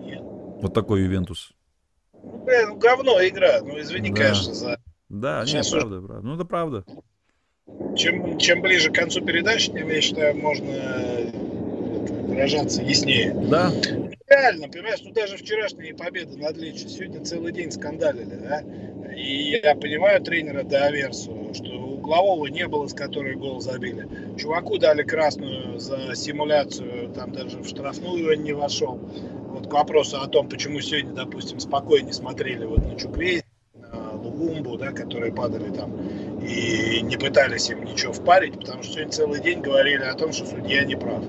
[0.00, 0.22] Нет.
[0.22, 1.52] Вот такой Ювентус.
[2.12, 3.60] Ну, блин, говно игра.
[3.62, 4.16] Ну, извини, да.
[4.16, 4.80] конечно, за...
[5.08, 6.26] Да, Сейчас нет, правда, правда.
[6.26, 6.84] Ну, это правда.
[7.96, 10.72] Чем, чем ближе к концу передачи, тем, я считаю, можно
[12.08, 13.32] выражаться яснее.
[13.34, 13.72] Да.
[14.26, 18.62] Реально, понимаешь, ну даже вчерашняя победа над Личи, сегодня целый день скандалили, да?
[19.14, 21.72] И я понимаю тренера Доверсу, что
[22.08, 24.08] углового не было, с которой гол забили.
[24.38, 28.96] Чуваку дали красную за симуляцию, там даже в штрафную он не вошел.
[28.96, 33.42] Вот к вопросу о том, почему сегодня, допустим, спокойнее смотрели вот на Чуквей,
[33.74, 35.94] на Лугумбу, да, которые падали там,
[36.40, 40.46] и не пытались им ничего впарить, потому что сегодня целый день говорили о том, что
[40.46, 41.24] судья не прав.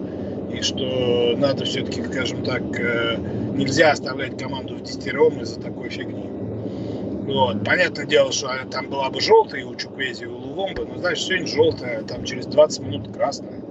[0.51, 3.17] И что надо все-таки, скажем так, э,
[3.55, 6.27] нельзя оставлять команду в десятером из-за такой фигни.
[6.27, 7.63] Вот.
[7.63, 12.03] Понятное дело, что там была бы желтая у Чуквези, у Лувомбы, но, знаешь, сегодня желтая,
[12.03, 13.61] там через 20 минут красная.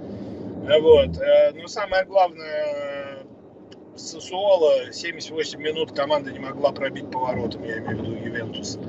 [0.79, 1.17] Вот.
[1.17, 3.25] Э, но самое главное,
[3.99, 8.79] Сосуола 78 минут команда не могла пробить поворотом, я имею в виду Ювентус.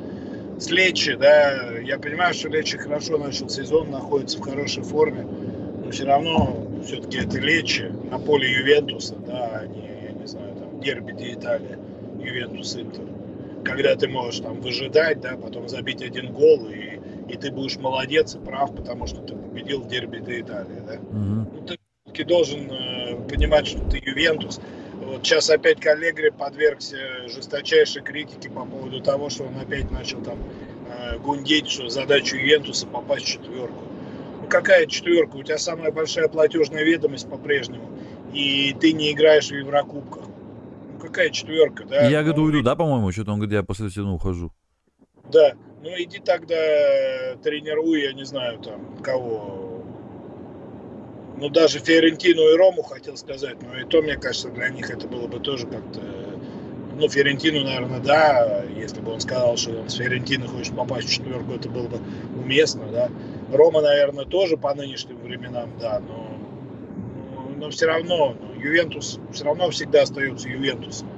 [0.58, 5.22] С Лечи, да, я понимаю, что Лечи хорошо начал сезон, находится в хорошей форме,
[5.84, 10.54] но все равно все-таки это Лечи на поле Ювентуса, да, а не, я не знаю,
[10.56, 11.78] там, дерби де Италия,
[12.22, 13.04] Ювентус-Интер
[13.64, 18.34] когда ты можешь там выжидать, да, потом забить один гол, и, и ты будешь молодец
[18.34, 20.94] и прав, потому что ты победил в дерби до Италии, да.
[20.94, 21.66] Угу.
[21.68, 21.76] Ну,
[22.12, 24.60] ты должен э, понимать, что ты Ювентус.
[24.94, 26.96] Вот сейчас опять коллега подвергся
[27.28, 30.38] жесточайшей критике по поводу того, что он опять начал там
[30.88, 33.84] э, гундеть, что задачу Ювентуса попасть в четверку.
[34.50, 35.36] Ну какая четверка?
[35.36, 37.88] У тебя самая большая платежная ведомость по-прежнему,
[38.34, 40.24] и ты не играешь в Еврокубках.
[40.92, 42.08] Ну какая четверка, да?
[42.08, 44.52] Я ну, году уйду, да, по-моему, что-то он говорит, я после всего ухожу.
[45.30, 46.56] Да, ну иди тогда
[47.44, 49.84] тренируй, я не знаю, там, кого,
[51.38, 55.06] ну, даже Фиорентину и Рому хотел сказать, но и то, мне кажется, для них это
[55.06, 56.00] было бы тоже как-то...
[56.98, 61.12] Ну, Фиорентину, наверное, да, если бы он сказал, что он с Фиорентино хочет попасть в
[61.12, 61.98] четверку, это было бы
[62.36, 63.08] уместно, да.
[63.52, 66.38] Рома, наверное, тоже по нынешним временам, да, но,
[67.56, 71.08] но все равно, ну, Ювентус все равно всегда остается Ювентусом.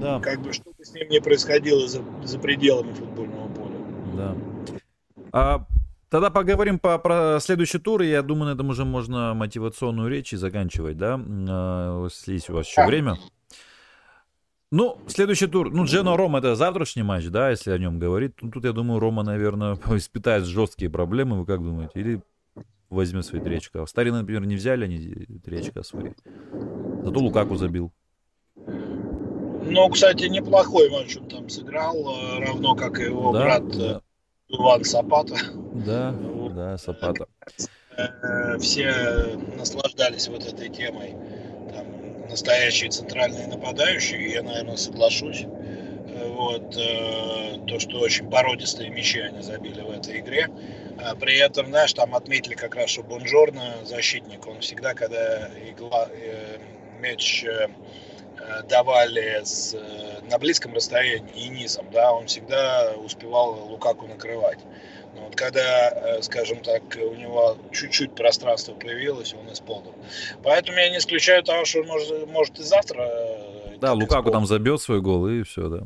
[0.00, 0.20] Да.
[0.20, 3.76] Как бы что бы с ним ни происходило за, за пределами футбольного поля.
[4.16, 4.34] Да.
[5.32, 5.66] А
[6.10, 10.32] Тогда поговорим по, про следующий тур, и я думаю, на этом уже можно мотивационную речь
[10.32, 13.18] и заканчивать, да, а, если есть у вас еще время.
[14.70, 15.70] Ну, следующий тур.
[15.72, 18.32] Ну, Джено Ром это завтрашний матч, да, если о нем говорить.
[18.42, 21.38] Ну, тут, я думаю, Рома, наверное, испытает жесткие проблемы.
[21.40, 21.92] Вы как думаете?
[21.94, 22.22] Или
[22.90, 23.84] возьмет свои тречка?
[23.86, 26.12] В Старе, например, не взяли они тречка свои.
[27.02, 27.92] Зато Лукаку забил.
[28.56, 33.78] Ну, кстати, неплохой матч он там сыграл, э, равно как и его да, брат э,
[33.78, 34.02] да.
[34.48, 35.36] Иван Сапата.
[35.74, 36.14] Да,
[36.54, 37.26] да, Сапата.
[37.96, 41.14] Э, все наслаждались вот этой темой.
[42.28, 45.44] Настоящие центральные нападающие, я, наверное, соглашусь.
[45.44, 50.48] Э, вот, э, то, что очень породистые мячи они забили в этой игре.
[50.98, 56.08] А при этом, знаешь, там отметили как раз, что Бонжорно, защитник, он всегда, когда игла,
[57.00, 57.44] мяч
[58.68, 59.76] давали с,
[60.28, 64.58] на близком расстоянии и низом, да, он всегда успевал Лукаку накрывать.
[65.14, 69.94] Но вот когда, э, скажем так, у него чуть-чуть пространства появилось, он исполнил.
[70.42, 73.02] Поэтому я не исключаю того, что он может, может и завтра...
[73.02, 75.82] Э, да, Лукаку там забьет свой гол и все, да.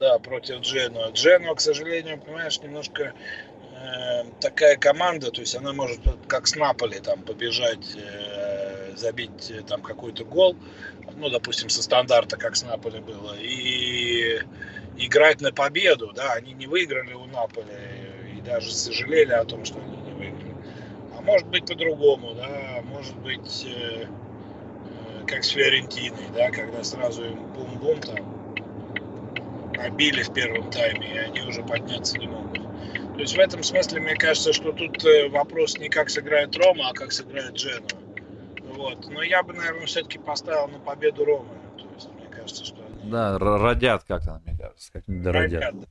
[0.00, 1.10] Да, против Дженуа.
[1.10, 7.00] Дженуа, к сожалению, понимаешь, немножко э, такая команда, то есть она может как с Наполи
[7.00, 10.56] там побежать, э, забить э, там какой-то гол,
[11.16, 14.40] ну, допустим, со стандарта, как с Наполи было, и
[14.96, 17.66] играть на победу, да, они не выиграли у Наполи,
[18.40, 20.54] и даже сожалели о том, что они не выиграли.
[21.16, 27.24] А может быть по-другому, да, может быть э, э, как с Фиорентиной, да, когда сразу
[27.24, 28.40] им бум-бум там
[29.74, 32.62] побили в первом тайме, и они уже подняться не могут.
[33.14, 36.90] То есть в этом смысле мне кажется, что тут э, вопрос не как сыграет Рома,
[36.90, 38.00] а как сыграет Дженуа.
[38.74, 39.08] Вот.
[39.10, 41.50] Но я бы, наверное, все-таки поставил на победу Ромы.
[41.76, 43.10] То есть мне кажется, что они...
[43.10, 45.62] Да, родят как-то, мне кажется, как-нибудь родят.
[45.62, 45.88] родят.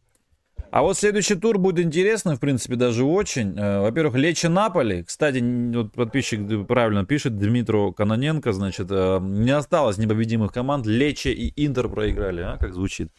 [0.72, 3.58] А вот следующий тур будет интересный, в принципе, даже очень.
[3.58, 5.04] Э, во-первых, Лечи Наполи.
[5.04, 5.40] Кстати,
[5.76, 10.86] вот подписчик правильно пишет, Дмитру Каноненко, значит, э, не осталось непобедимых команд.
[10.86, 13.12] Лечи и Интер проиграли, а, как звучит.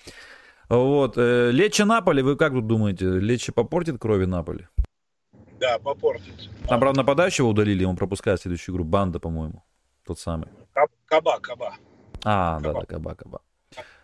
[0.68, 1.14] Вот.
[1.16, 3.06] Э, Лечи Наполи, вы как тут думаете?
[3.06, 4.68] Лечи попортит крови Наполи?
[5.58, 6.48] Да, попортит.
[6.68, 8.84] Там, правда, нападающего удалили, он пропускает следующую игру.
[8.84, 9.64] Банда, по-моему.
[10.06, 10.48] Тот самый.
[11.06, 11.74] Каба, Каба.
[12.22, 13.40] А, да, да, Каба, Каба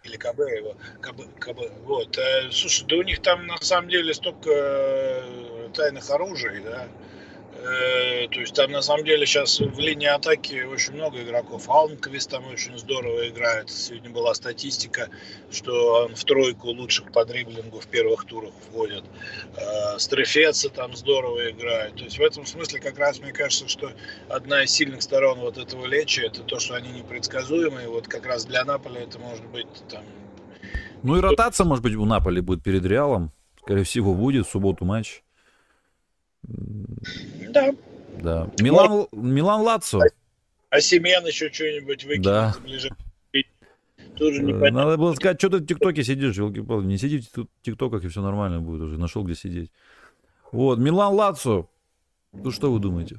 [0.06, 2.18] или КБ его, КБ, КБ, вот.
[2.18, 6.86] Э, слушай, да у них там на самом деле столько э, тайных оружий, да,
[7.62, 11.68] то есть там на самом деле сейчас в линии атаки очень много игроков.
[11.68, 13.70] Алмквист там очень здорово играет.
[13.70, 15.08] Сегодня была статистика,
[15.50, 19.04] что он в тройку лучших по дриблингу в первых турах входит.
[19.56, 21.96] Э, Стрефеца там здорово играет.
[21.96, 23.92] То есть в этом смысле как раз мне кажется, что
[24.28, 27.88] одна из сильных сторон вот этого Лечи это то, что они непредсказуемые.
[27.88, 30.02] Вот как раз для Наполя это может быть там...
[31.02, 33.32] Ну и ротация, может быть, у Наполи будет перед Реалом.
[33.62, 35.22] Скорее всего, будет в субботу матч.
[37.50, 37.74] Да.
[38.22, 38.50] Да.
[38.60, 40.00] Милан, Милан Лацо.
[40.70, 42.54] А Семен еще что-нибудь выкинет да.
[44.16, 44.84] Тоже непонятно.
[44.84, 48.22] Надо было сказать, что ты в ТикТоке сидишь, елки Не сиди в ТикТоках, и все
[48.22, 48.98] нормально будет уже.
[48.98, 49.70] Нашел, где сидеть.
[50.52, 51.68] Вот, Милан Лацо.
[52.32, 53.18] Ну, что вы думаете,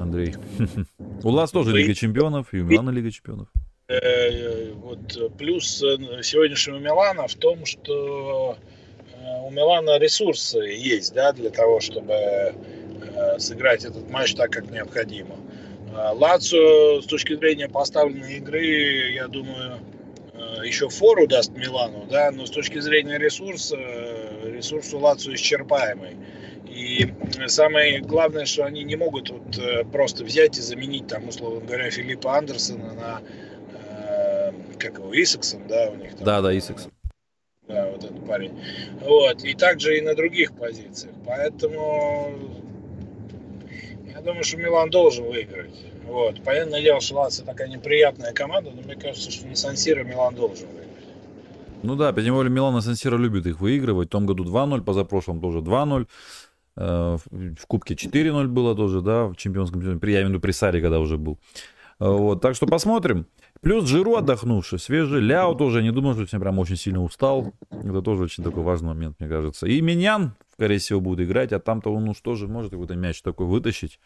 [0.00, 0.34] Андрей?
[1.22, 3.48] У вас тоже Лига Чемпионов, и у Милана Лига Чемпионов.
[3.88, 8.56] Э, вот плюс э, сегодняшнего Милана в том, что
[9.44, 15.36] у Милана ресурсы есть, да, для того, чтобы э, сыграть этот матч так, как необходимо.
[15.94, 19.80] Э, Лацо с точки зрения поставленной игры, я думаю,
[20.32, 23.76] э, еще фору даст Милану, да, но с точки зрения ресурса,
[24.44, 26.16] ресурс у Лацо исчерпаемый.
[26.66, 27.12] И
[27.46, 32.36] самое главное, что они не могут вот просто взять и заменить, там, условно говоря, Филиппа
[32.36, 33.20] Андерсона на,
[34.78, 36.24] как его, Исаксон, да, у них там.
[36.24, 36.90] Да, да, Исаксон
[37.68, 38.52] да, вот этот парень.
[39.00, 41.14] Вот, и также и на других позициях.
[41.26, 42.32] Поэтому
[44.12, 45.74] я думаю, что Милан должен выиграть.
[46.06, 46.42] Вот.
[46.42, 50.68] Понятное дело, что Лацио такая неприятная команда, но мне кажется, что на Сан-Сиро Милан должен
[50.68, 50.84] выиграть.
[51.82, 54.08] Ну да, тем более Милан на Сан-Сиро любит их выигрывать.
[54.08, 56.06] В том году 2-0, позапрошлом тоже 2-0.
[56.76, 60.12] Э, в Кубке 4-0 было тоже, да, в чемпионском чемпионате.
[60.12, 61.38] Я имею в виду при Саре, когда уже был.
[62.00, 63.26] Э, вот, так что посмотрим.
[63.64, 65.22] Плюс Жиру отдохнувший, свежий.
[65.22, 67.54] Ляо тоже, не думаю, что сегодня прям очень сильно устал.
[67.70, 69.66] Это тоже очень такой важный момент, мне кажется.
[69.66, 73.46] И Миньян, скорее всего, будет играть, а там-то он уж тоже может какой-то мяч такой
[73.46, 74.00] вытащить,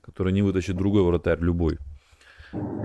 [0.00, 1.76] который не вытащит другой вратарь, любой.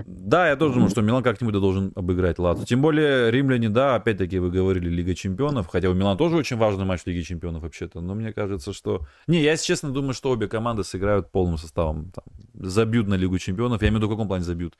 [0.06, 2.66] Да, я тоже думаю, что Милан как-нибудь должен обыграть Лацо.
[2.66, 6.84] Тем более римляне, да, опять-таки вы говорили Лига Чемпионов, хотя у Милана тоже очень важный
[6.84, 9.06] матч Лиги Чемпионов вообще-то, но мне кажется, что...
[9.26, 12.10] Не, я, если честно, думаю, что обе команды сыграют полным составом.
[12.10, 14.74] Там, забьют на Лигу Чемпионов, я имею в виду, в каком плане забьют.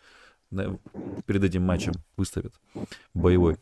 [1.26, 2.52] Перед этим матчем выставят
[3.14, 3.56] боевой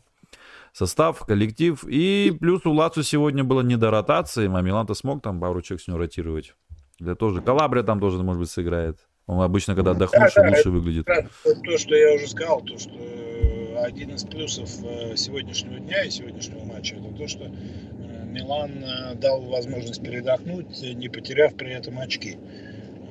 [0.73, 1.83] состав, коллектив.
[1.89, 5.83] И плюс у Лацо сегодня было не до ротации, а Милан-то смог там пару человек
[5.83, 6.55] с него ротировать.
[6.99, 7.41] Для тоже.
[7.41, 8.99] Калабрия там тоже, может быть, сыграет.
[9.27, 11.07] Он обычно, когда отдохнувший, да, лучше это, выглядит.
[11.07, 16.11] То, что я уже сказал, то, что э, один из плюсов э, сегодняшнего дня и
[16.11, 18.85] сегодняшнего матча, это то, что э, Милан
[19.21, 22.39] дал возможность передохнуть, не потеряв при этом очки.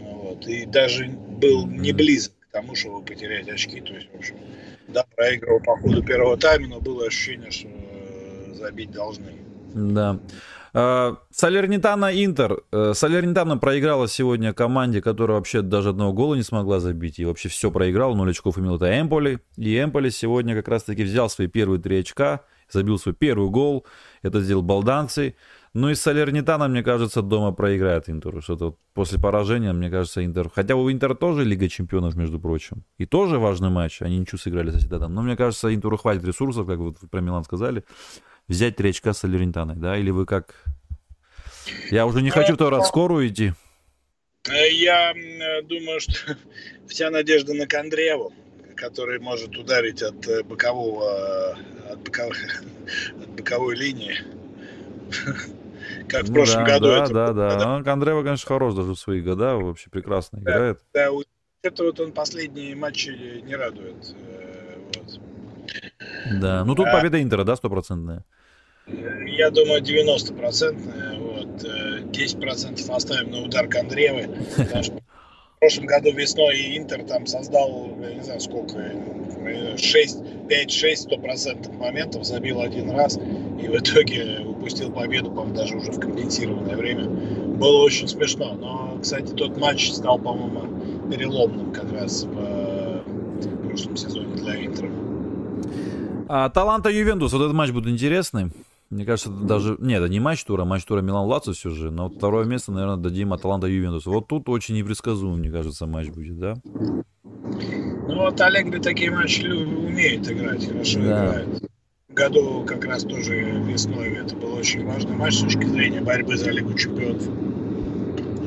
[0.01, 0.45] Вот.
[0.45, 3.81] И даже был не близок тому, чтобы потерять очки.
[3.81, 4.35] То есть, в общем,
[4.87, 7.67] да, проигрывал по ходу первого тайма, но было ощущение, что
[8.55, 9.33] забить должны.
[9.73, 10.19] Да.
[10.73, 12.61] Э, Салернитана Интер.
[12.71, 17.19] Э, Салернитана проиграла сегодня команде, которая вообще даже одного гола не смогла забить.
[17.19, 18.15] И вообще все проиграл.
[18.15, 19.39] 0 очков имел это Эмполи.
[19.57, 22.41] И Эмполи сегодня как раз-таки взял свои первые три очка.
[22.71, 23.85] Забил свой первый гол.
[24.21, 25.35] Это сделал Балданцы.
[25.73, 28.41] Ну и Салернитана, мне кажется, дома проиграет Интеру.
[28.41, 30.49] Что-то после поражения, мне кажется, Интер...
[30.49, 32.83] Хотя у Интера тоже Лига Чемпионов, между прочим.
[32.97, 34.01] И тоже важный матч.
[34.01, 35.13] Они ничего сыграли со Сидатом.
[35.13, 37.83] Но мне кажется, Интеру хватит ресурсов, как вы про Милан сказали
[38.49, 39.97] взять три очка с Алерентаной, да?
[39.97, 40.65] Или вы как?
[41.91, 43.53] Я уже не хочу второй раз скорую идти.
[44.49, 45.13] Э, я
[45.63, 46.35] думаю, что
[46.87, 48.33] вся надежда на Кондреву,
[48.75, 51.57] который может ударить от э, бокового,
[51.89, 52.35] от, боковой,
[53.23, 54.17] от боковой линии.
[56.07, 56.87] Как в ну, прошлом году.
[56.87, 57.55] Да, это да, да.
[57.57, 57.83] да.
[57.83, 60.79] Кондрева, конечно, хорош даже в свои года, вообще прекрасно играет.
[60.93, 61.09] Да,
[61.61, 64.15] это вот он последние матчи не радует.
[64.15, 64.39] Э.
[66.39, 68.25] Да, ну тут а, победа Интера, да, стопроцентная?
[68.87, 71.19] Я думаю, 90-процентная.
[71.19, 71.63] Вот.
[71.63, 74.29] 10% э, оставим на удар Кондревы.
[74.57, 74.99] Потому что
[75.59, 78.79] в прошлом году весной Интер там создал, я не знаю сколько,
[79.75, 85.91] 6, 5-6 стопроцентных моментов, забил один раз и в итоге упустил победу, по-моему, даже уже
[85.91, 87.09] в компенсированное время.
[87.09, 88.53] Было очень смешно.
[88.53, 94.89] Но, кстати, тот матч стал, по-моему, переломным как раз в, в прошлом сезоне для Интера.
[96.29, 98.51] А, Таланта Ювентус, вот этот матч будет интересный.
[98.89, 99.75] Мне кажется, это даже...
[99.79, 101.91] Нет, это не матч тура, матч тура Милан Лацо все же.
[101.91, 104.07] Но второе место, наверное, дадим Аталанта Ювентус.
[104.07, 106.55] Вот тут очень непредсказуемый, мне кажется, матч будет, да?
[106.63, 111.27] Ну вот Олег такие матчи умеет играть, хорошо да.
[111.27, 111.69] играет.
[112.09, 116.49] Году как раз тоже весной это был очень важный матч с точки зрения борьбы за
[116.49, 117.21] Лигу Чемпионов.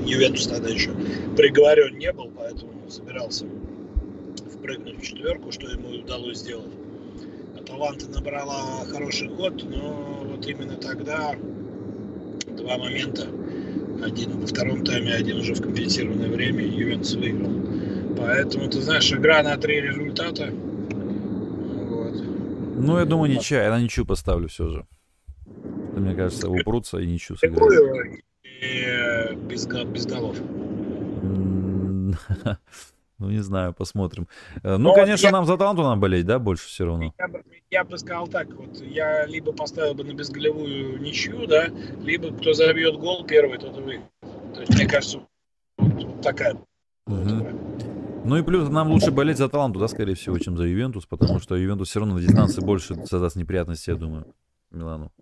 [0.05, 0.91] Ювентус тогда еще
[1.37, 3.47] приговорен не был, поэтому собирался
[4.53, 6.82] впрыгнуть в четверку, что ему удалось сделать.
[7.73, 11.35] Аталанта набрала хороший ход, но вот именно тогда
[12.47, 13.27] два момента.
[14.05, 17.51] Один во втором тайме, один уже в компенсированное время, Ювентус выиграл.
[18.19, 20.51] Поэтому, ты знаешь, игра на три результата.
[20.51, 22.15] Вот.
[22.77, 23.63] Ну, я думаю, ничья.
[23.63, 24.87] Я на ничью поставлю все же.
[25.97, 28.21] Мне кажется, упрутся и ничью сыграют.
[28.45, 30.37] И без, без голов.
[33.23, 34.27] Ну, не знаю, посмотрим.
[34.65, 35.33] Э, ну, Но конечно, я...
[35.33, 37.15] нам за Таланту надо болеть, да, больше все равно?
[37.17, 37.29] Я,
[37.71, 41.69] я бы сказал так, вот я либо поставил бы на безголевую ничью, да,
[42.03, 44.11] либо кто забьет гол первый, тот и выиграет.
[44.55, 45.21] То есть, мне кажется,
[45.79, 46.57] вот такая.
[47.07, 47.47] Угу.
[48.25, 51.39] Ну и плюс нам лучше болеть за Таланту, да, скорее всего, чем за Ювентус, потому
[51.39, 54.27] что Ювентус все равно на дистанции больше создаст неприятностей, я думаю,
[54.73, 55.13] Милану.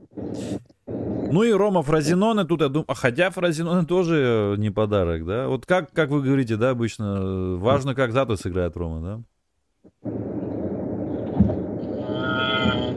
[1.33, 5.49] Ну и Рома Фразиноне, тут я думаю, а хотя Фразиноне тоже не подарок, да?
[5.49, 10.11] Вот как, как вы говорите, да, обычно, важно, как зато сыграет Рома, да?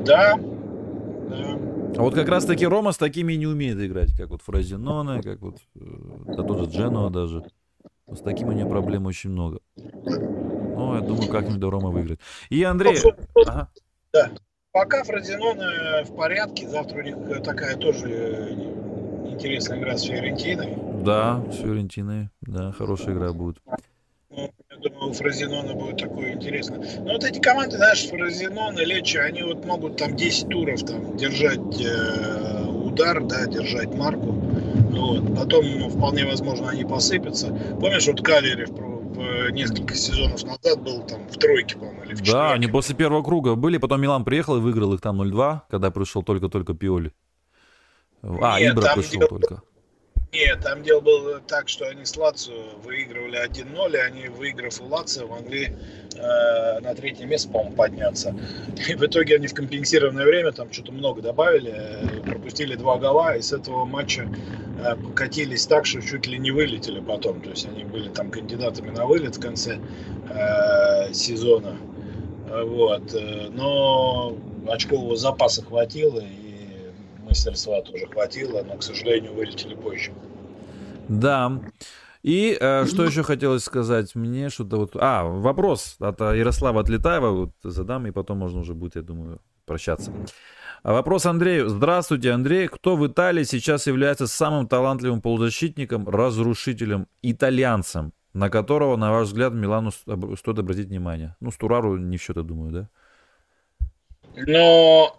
[0.06, 5.22] Да, А вот как раз таки Рома с такими не умеет играть, как вот Фразиноне,
[5.22, 5.80] как вот, э,
[6.36, 7.46] да тоже Дженуа даже.
[8.12, 9.60] С таким у нее проблем очень много.
[9.76, 12.20] Ну, я думаю, как-нибудь до Рома выиграет.
[12.50, 12.98] И Андрей...
[13.46, 13.70] Ага.
[14.12, 14.32] Да.
[14.74, 15.60] Пока Фродинон
[16.04, 16.68] в порядке.
[16.68, 18.54] Завтра у них такая тоже э,
[19.30, 20.76] интересная игра с Фиорентиной.
[21.04, 22.30] Да, с Фиорентиной.
[22.42, 23.58] Да, хорошая игра будет.
[24.32, 26.84] Ну, я думаю, у Фразинона будет такое интересно.
[27.06, 31.16] Но вот эти команды, знаешь, Фразинон и Лечи, они вот могут там 10 туров там
[31.18, 34.32] держать э, удар, да, держать марку.
[34.32, 35.36] Вот.
[35.36, 37.56] Потом, ну, вполне возможно, они посыпятся.
[37.80, 38.93] Помнишь, вот Калери в, в
[39.52, 43.56] несколько сезонов назад был там в тройке, по-моему, или в Да, они после первого круга
[43.56, 47.14] были, потом Милан приехал и выиграл их там 0-2, когда пришел только-только Пиоли.
[48.22, 49.62] А, Нет, Ибра пришел только.
[50.34, 54.86] Нет, там дело было так, что они с Лацио выигрывали 1-0, и они, выиграв у
[54.86, 55.76] Лацио, могли
[56.16, 58.36] э, на третье место, по-моему, подняться.
[58.90, 63.36] И в итоге они в компенсированное время там что-то много добавили, э, пропустили два гола,
[63.36, 64.28] и с этого матча
[64.84, 67.40] э, катились так, что чуть ли не вылетели потом.
[67.40, 69.78] То есть они были там кандидатами на вылет в конце
[70.32, 71.78] э, сезона.
[72.50, 73.14] Вот.
[73.14, 74.36] Э, но
[74.68, 76.43] очкового запаса хватило, и
[77.34, 80.12] мастерства тоже хватило, но, к сожалению, вылетели позже.
[81.10, 81.60] Да.
[82.22, 84.14] И э, что еще хотелось сказать?
[84.16, 84.92] Мне что-то вот...
[84.96, 87.30] А, вопрос от Ярослава Отлетаева.
[87.30, 90.14] Вот задам, и потом можно уже будет, я думаю, прощаться.
[90.84, 91.70] Вопрос Андрею.
[91.70, 92.68] Здравствуйте, Андрей.
[92.68, 99.54] Кто в Италии сейчас является самым талантливым полузащитником, разрушителем, итальянцем, на которого, на ваш взгляд,
[99.54, 101.36] Милану стоит обратить внимание?
[101.40, 102.90] Ну, Стурару не в счет, я думаю, да?
[104.36, 105.18] Но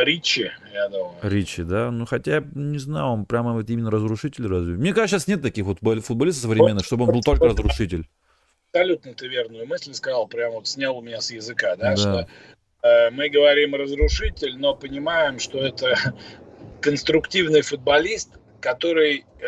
[0.00, 1.14] Ричи, я думаю.
[1.22, 1.90] Ричи, да?
[1.90, 4.74] Ну, хотя, не знаю, он прямо вот именно разрушитель разве?
[4.74, 8.08] Мне кажется, сейчас нет таких вот футболистов современных, чтобы он был только разрушитель.
[8.72, 11.96] Абсолютно ты верную мысль сказал, прямо вот снял у меня с языка, да, да.
[11.96, 12.28] что
[12.82, 15.94] э, мы говорим разрушитель, но понимаем, что это
[16.80, 18.30] конструктивный футболист,
[18.60, 19.46] который э,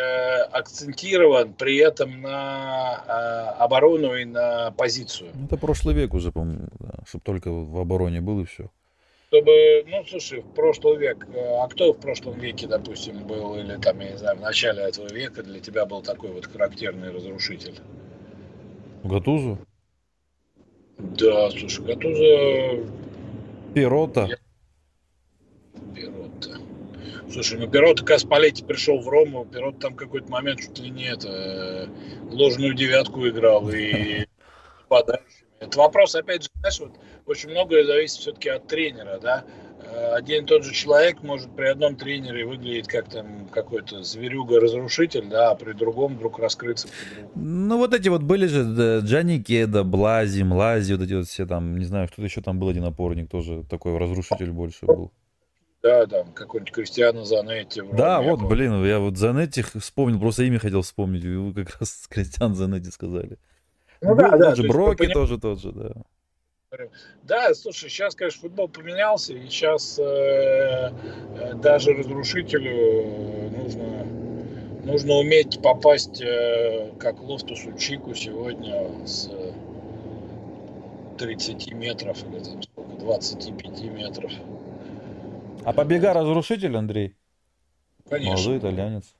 [0.53, 5.31] акцентирован при этом на э, оборону и на позицию.
[5.47, 8.71] Это прошлый век уже, по-моему, да, чтобы только в обороне был и все
[9.28, 13.77] чтобы, ну, слушай, в прошлый век, э, а кто в прошлом веке, допустим, был, или
[13.77, 17.81] там, я не знаю, в начале этого века для тебя был такой вот характерный разрушитель?
[19.03, 19.59] Гатузу?
[20.98, 22.89] Да, слушай, Гатуза...
[23.74, 24.27] Пирота?
[24.27, 24.39] Я...
[25.94, 26.59] Пирота.
[27.31, 31.05] Слушай, ну Пирота, когда Спалетти пришел в Рому, Пирота там какой-то момент чуть ли не
[31.05, 31.86] это, э,
[32.31, 34.27] ложную девятку играл и
[34.89, 36.93] подающий это вопрос, опять же, знаешь, вот
[37.27, 39.44] очень многое зависит все-таки от тренера, да.
[39.82, 45.28] Э, один и тот же человек может при одном тренере выглядеть как там какой-то зверюга-разрушитель,
[45.28, 46.89] да, а при другом вдруг раскрыться.
[47.35, 51.47] Ну, вот эти вот были же да, Джани Кеда, Блази, Млази, вот эти вот все
[51.47, 55.12] там, не знаю, кто-то еще там был один опорник, тоже такой разрушитель больше был.
[55.82, 57.81] Да, там какой-нибудь Кристиано Занетти.
[57.93, 58.48] Да, вот, был.
[58.48, 63.39] блин, я вот Занетти вспомнил, просто имя хотел вспомнить, вы как раз Кристиан Занетти сказали.
[64.01, 65.12] Ну, Был да, да, же, Броки поним...
[65.12, 65.93] тоже тот же, да.
[67.23, 74.05] Да, слушай, сейчас, конечно, футбол поменялся, и сейчас э, э, даже разрушителю нужно,
[74.85, 79.31] нужно уметь попасть, э, как Лофтусу Чику сегодня с
[81.19, 84.33] 30 метров или там сколько, 25 метров.
[85.65, 87.17] А побега разрушитель, Андрей?
[88.09, 88.35] Конечно.
[88.35, 89.15] Молодой итальянец.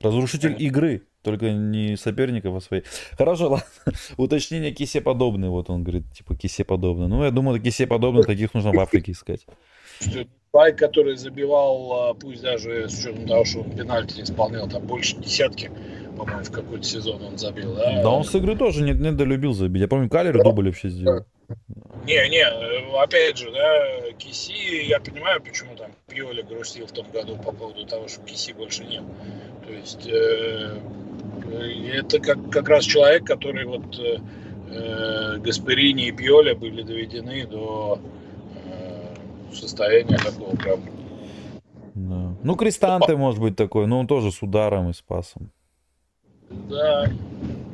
[0.00, 0.64] Разрушитель Конечно.
[0.64, 1.06] игры.
[1.22, 2.84] Только не соперников, а своих.
[3.12, 3.66] Хорошо, ладно.
[4.16, 5.48] Уточнение кисе подобный.
[5.48, 7.08] Вот он говорит, типа кисе подобный.
[7.08, 9.46] Ну, я думаю, кисе подобный, таких нужно в Африке искать.
[10.52, 15.16] Байк, который забивал, а, пусть даже с учетом того, что он пенальти исполнял, там больше
[15.16, 15.70] десятки,
[16.16, 18.02] по-моему, в какой-то сезон он забил, да?
[18.02, 19.82] Да, он с игры тоже не, не долюбил забить.
[19.82, 21.24] Я помню, Калер дубль вообще сделал.
[22.04, 22.44] Не, не,
[23.00, 27.86] опять же, да, Киси, я понимаю, почему там Пьоли грустил в том году по поводу
[27.86, 29.04] того, что Киси больше нет.
[29.64, 30.80] То есть э,
[31.94, 34.18] это как, как раз человек, который вот э,
[34.72, 38.19] э, Гасперини и Пьоля были доведены до э,
[39.54, 40.80] состояния такого прям.
[41.94, 42.36] Да.
[42.42, 45.50] Ну, Крестанте может быть такой, но он тоже с ударом и спасом.
[46.48, 47.06] Да,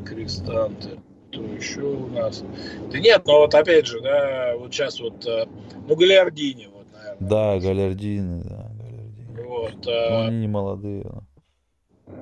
[0.05, 0.99] Крестанте.
[1.31, 2.45] Кто еще у нас?
[2.91, 5.45] Да нет, но вот опять же, да, вот сейчас вот, э,
[5.87, 7.29] ну, Галиардини, вот, наверное.
[7.29, 9.47] Да, Галиардини, да, Галиардини.
[9.47, 9.85] Вот.
[9.85, 11.03] Но они не молодые.
[11.03, 11.23] Да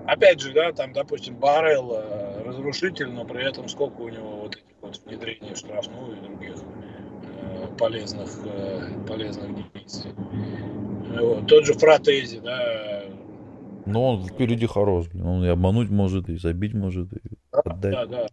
[0.07, 4.57] опять же, да, там, допустим, Баррел э, разрушитель, но при этом сколько у него вот
[4.57, 6.57] этих вот внедрений в штрафную и других
[7.77, 10.13] полезных, э, полезных действий.
[11.19, 11.47] Вот.
[11.47, 13.05] Тот же Фратези, да.
[13.87, 15.27] Но он впереди хорош, блин.
[15.27, 17.19] Он и обмануть может, и забить может, и
[17.53, 17.93] отдать.
[17.93, 18.27] Да, да.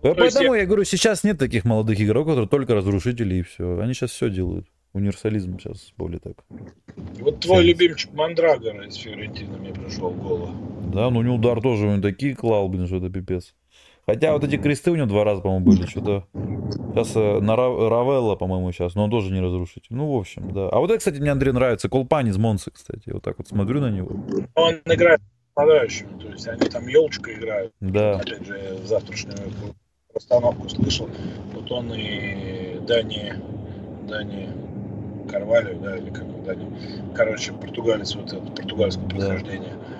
[0.00, 0.60] Поэтому я...
[0.60, 3.78] я говорю, сейчас нет таких молодых игроков, которые только разрушители и все.
[3.80, 4.66] Они сейчас все делают.
[4.92, 6.44] Универсализм сейчас более так.
[7.18, 7.82] Вот твой Ценится.
[7.82, 10.54] любимчик Мандрагор из Фиорентины мне пришел в голову.
[10.92, 13.54] Да, ну у него удар тоже, он такие клал, блин, что это пипец.
[14.06, 16.26] Хотя вот эти кресты у него два раза, по-моему, были, что-то.
[16.92, 19.94] Сейчас э, на Равелла, по-моему, сейчас, но он тоже не разрушитель.
[19.94, 20.68] Ну, в общем, да.
[20.68, 21.88] А вот это, кстати, мне Андрей нравится.
[21.88, 23.10] Колпани из Монсы, кстати.
[23.10, 24.10] Вот так вот смотрю на него.
[24.54, 25.20] Он играет
[25.56, 27.72] нападающим, то есть они там елочка играют.
[27.80, 28.16] Да.
[28.16, 29.38] Опять же, завтрашнюю
[30.12, 31.08] постановку слышал.
[31.54, 33.34] Вот он и Дани,
[34.06, 34.50] Дани
[35.30, 36.76] Карвалью, да, или как он, Дани.
[37.14, 39.72] Короче, португалец, вот это, португальское происхождение.
[39.72, 39.94] Да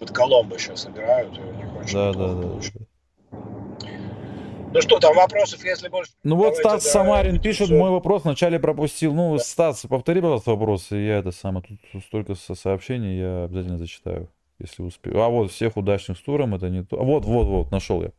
[0.00, 2.86] под Коломбо сейчас играют, и у них очень да, да, да, да.
[4.72, 6.12] Ну что, там вопросов, если больше...
[6.22, 7.76] Ну вот Стас да, Самарин пишет, все.
[7.76, 9.12] мой вопрос вначале пропустил.
[9.14, 9.42] Ну, да.
[9.42, 14.28] Стас, повтори, пожалуйста, вопрос, и я это самое, тут столько сообщений, я обязательно зачитаю,
[14.60, 15.20] если успею.
[15.20, 17.00] А вот, всех удачных с туром, это не то.
[17.00, 18.12] А вот, вот, вот, нашел я.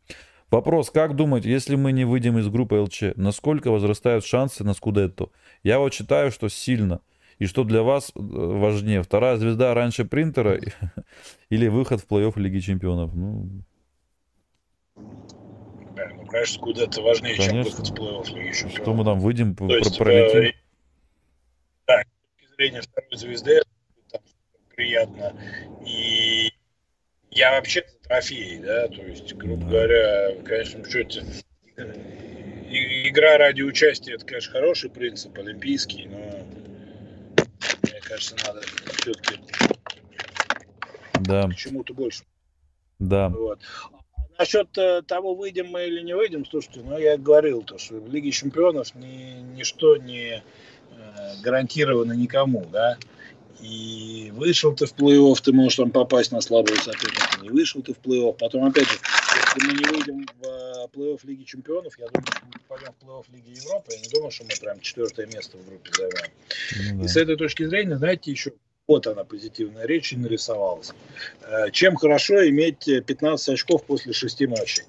[0.50, 5.30] Вопрос, как думать, если мы не выйдем из группы ЛЧ, насколько возрастают шансы на Скудетто?
[5.62, 7.00] Я вот считаю, что сильно.
[7.38, 10.60] И что для вас э, важнее, вторая звезда раньше принтера
[11.48, 13.14] или выход в плей-офф Лиги Чемпионов?
[13.14, 13.48] Ну,
[15.94, 17.52] да, ну, конечно, Скудетто важнее, конечно.
[17.52, 18.82] чем выход в плей-офф Лиги Чемпионов.
[18.82, 20.40] Что мы там выйдем, То есть, пролетим?
[20.40, 20.52] Э,
[21.86, 23.62] да, с точки зрения второй звезды,
[24.10, 24.20] там,
[24.74, 25.36] приятно.
[25.86, 26.52] И
[27.30, 31.24] я вообще за трофеи, да, то есть, грубо говоря, в конечном счете,
[32.68, 36.18] игра ради участия, это, конечно, хороший принцип, олимпийский, но
[37.82, 38.60] мне кажется, надо
[39.00, 39.40] все-таки
[41.20, 41.48] да.
[41.48, 42.24] к чему-то больше.
[42.98, 43.28] Да.
[43.28, 43.60] Вот.
[44.42, 48.12] Насчет э, того, выйдем мы или не выйдем, слушайте, ну я говорил, то, что в
[48.12, 50.42] Лиге Чемпионов ни, ничто не э,
[51.44, 52.98] гарантировано никому, да.
[53.60, 57.38] И вышел ты в плей-офф, ты можешь там попасть на слабого соперника.
[57.40, 58.36] Не вышел ты в плей-офф.
[58.36, 58.98] Потом, опять же,
[59.46, 63.04] если мы не выйдем в э, плей-офф Лиги Чемпионов, я думаю, что мы попадем в
[63.04, 63.92] плей-офф Лиги Европы.
[63.92, 66.32] Я не думаю, что мы прям четвертое место в группе займем.
[66.94, 67.04] Ну, да.
[67.04, 68.50] И с этой точки зрения, знаете, еще
[68.88, 70.92] вот она, позитивная речь, и нарисовалась.
[71.42, 74.84] Э, чем хорошо иметь 15 очков после 6 матчей?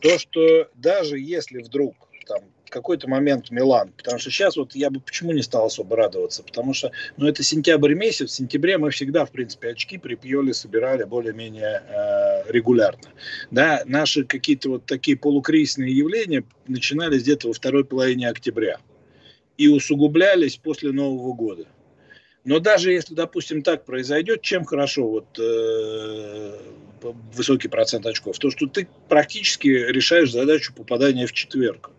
[0.00, 1.94] То, что даже если вдруг
[2.26, 2.42] там
[2.72, 3.92] какой-то момент Милан.
[3.96, 6.42] Потому что сейчас вот я бы почему не стал особо радоваться?
[6.42, 8.30] Потому что, ну, это сентябрь месяц.
[8.30, 13.10] В сентябре мы всегда, в принципе, очки при Пьоле собирали более-менее э, регулярно.
[13.50, 18.78] Да, наши какие-то вот такие полукризисные явления начинались где-то во второй половине октября
[19.58, 21.66] и усугублялись после Нового года.
[22.44, 26.58] Но даже если, допустим, так произойдет, чем хорошо вот э,
[27.34, 28.38] высокий процент очков?
[28.38, 31.92] То, что ты практически решаешь задачу попадания в четверку.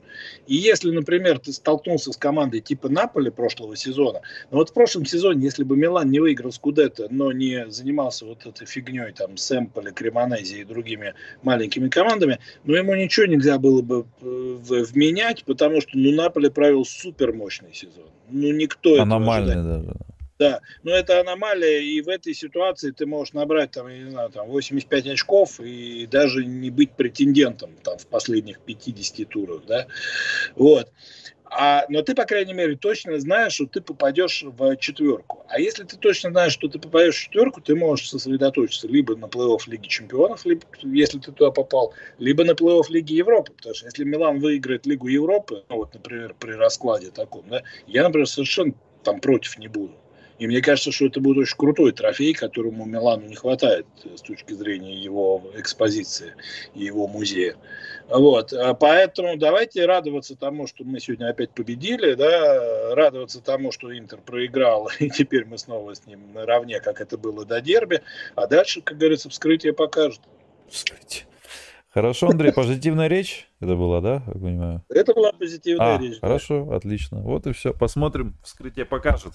[0.48, 4.22] И если, например, ты столкнулся с командой типа Наполи прошлого сезона,
[4.52, 8.46] ну вот в прошлом сезоне, если бы Милан не выиграл Скудетто, но не занимался вот
[8.46, 13.82] этой фигней там с Эмполи, Кремонези и другими маленькими командами, ну ему ничего нельзя было
[13.82, 18.10] бы э, вменять, потому что ну Наполи провел супер мощный сезон.
[18.30, 19.86] Ну никто Аномальный даже.
[19.86, 24.30] Да, но это аномалия, и в этой ситуации ты можешь набрать там, я не знаю,
[24.30, 29.88] там 85 очков и даже не быть претендентом там в последних 50 турах, да,
[30.56, 30.92] вот.
[31.56, 35.46] А, но ты, по крайней мере, точно знаешь, что ты попадешь в четверку.
[35.48, 39.26] А если ты точно знаешь, что ты попадешь в четверку, ты можешь сосредоточиться либо на
[39.26, 43.54] плей-офф Лиги Чемпионов, либо, если ты туда попал, либо на плей-офф Лиги Европы.
[43.54, 48.04] Потому что если Милан выиграет Лигу Европы, ну вот, например, при раскладе таком, да, я,
[48.04, 48.74] например, совершенно
[49.04, 49.94] там против не буду.
[50.44, 54.52] И мне кажется, что это будет очень крутой трофей, которому Милану не хватает с точки
[54.52, 56.34] зрения его экспозиции
[56.76, 57.56] и его музея.
[58.10, 58.52] Вот.
[58.52, 64.20] А поэтому давайте радоваться тому, что мы сегодня опять победили, да, радоваться тому, что Интер
[64.20, 68.02] проиграл, и теперь мы снова с ним наравне, как это было до дерби.
[68.36, 70.20] А дальше, как говорится, вскрытие покажет.
[70.70, 71.24] Вскрытие.
[71.94, 74.84] Хорошо, Андрей, позитивная речь это была, да, я понимаю?
[74.90, 76.20] Это была позитивная а, речь.
[76.20, 76.78] Хорошо, да.
[76.78, 77.20] отлично.
[77.20, 77.72] Вот и все.
[77.72, 79.34] Посмотрим, вскрытие покажет.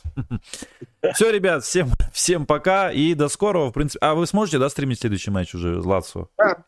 [1.14, 4.04] Все, ребят, всем, всем пока и до скорого, в принципе.
[4.04, 6.28] А вы сможете, да, стримить следующий матч уже, Лацо?
[6.36, 6.64] Да,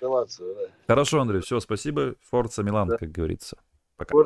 [0.00, 0.62] Лацо, да.
[0.88, 2.14] Хорошо, Андрей, все, спасибо.
[2.30, 3.58] Форца Милан, как говорится.
[3.96, 4.16] Пока.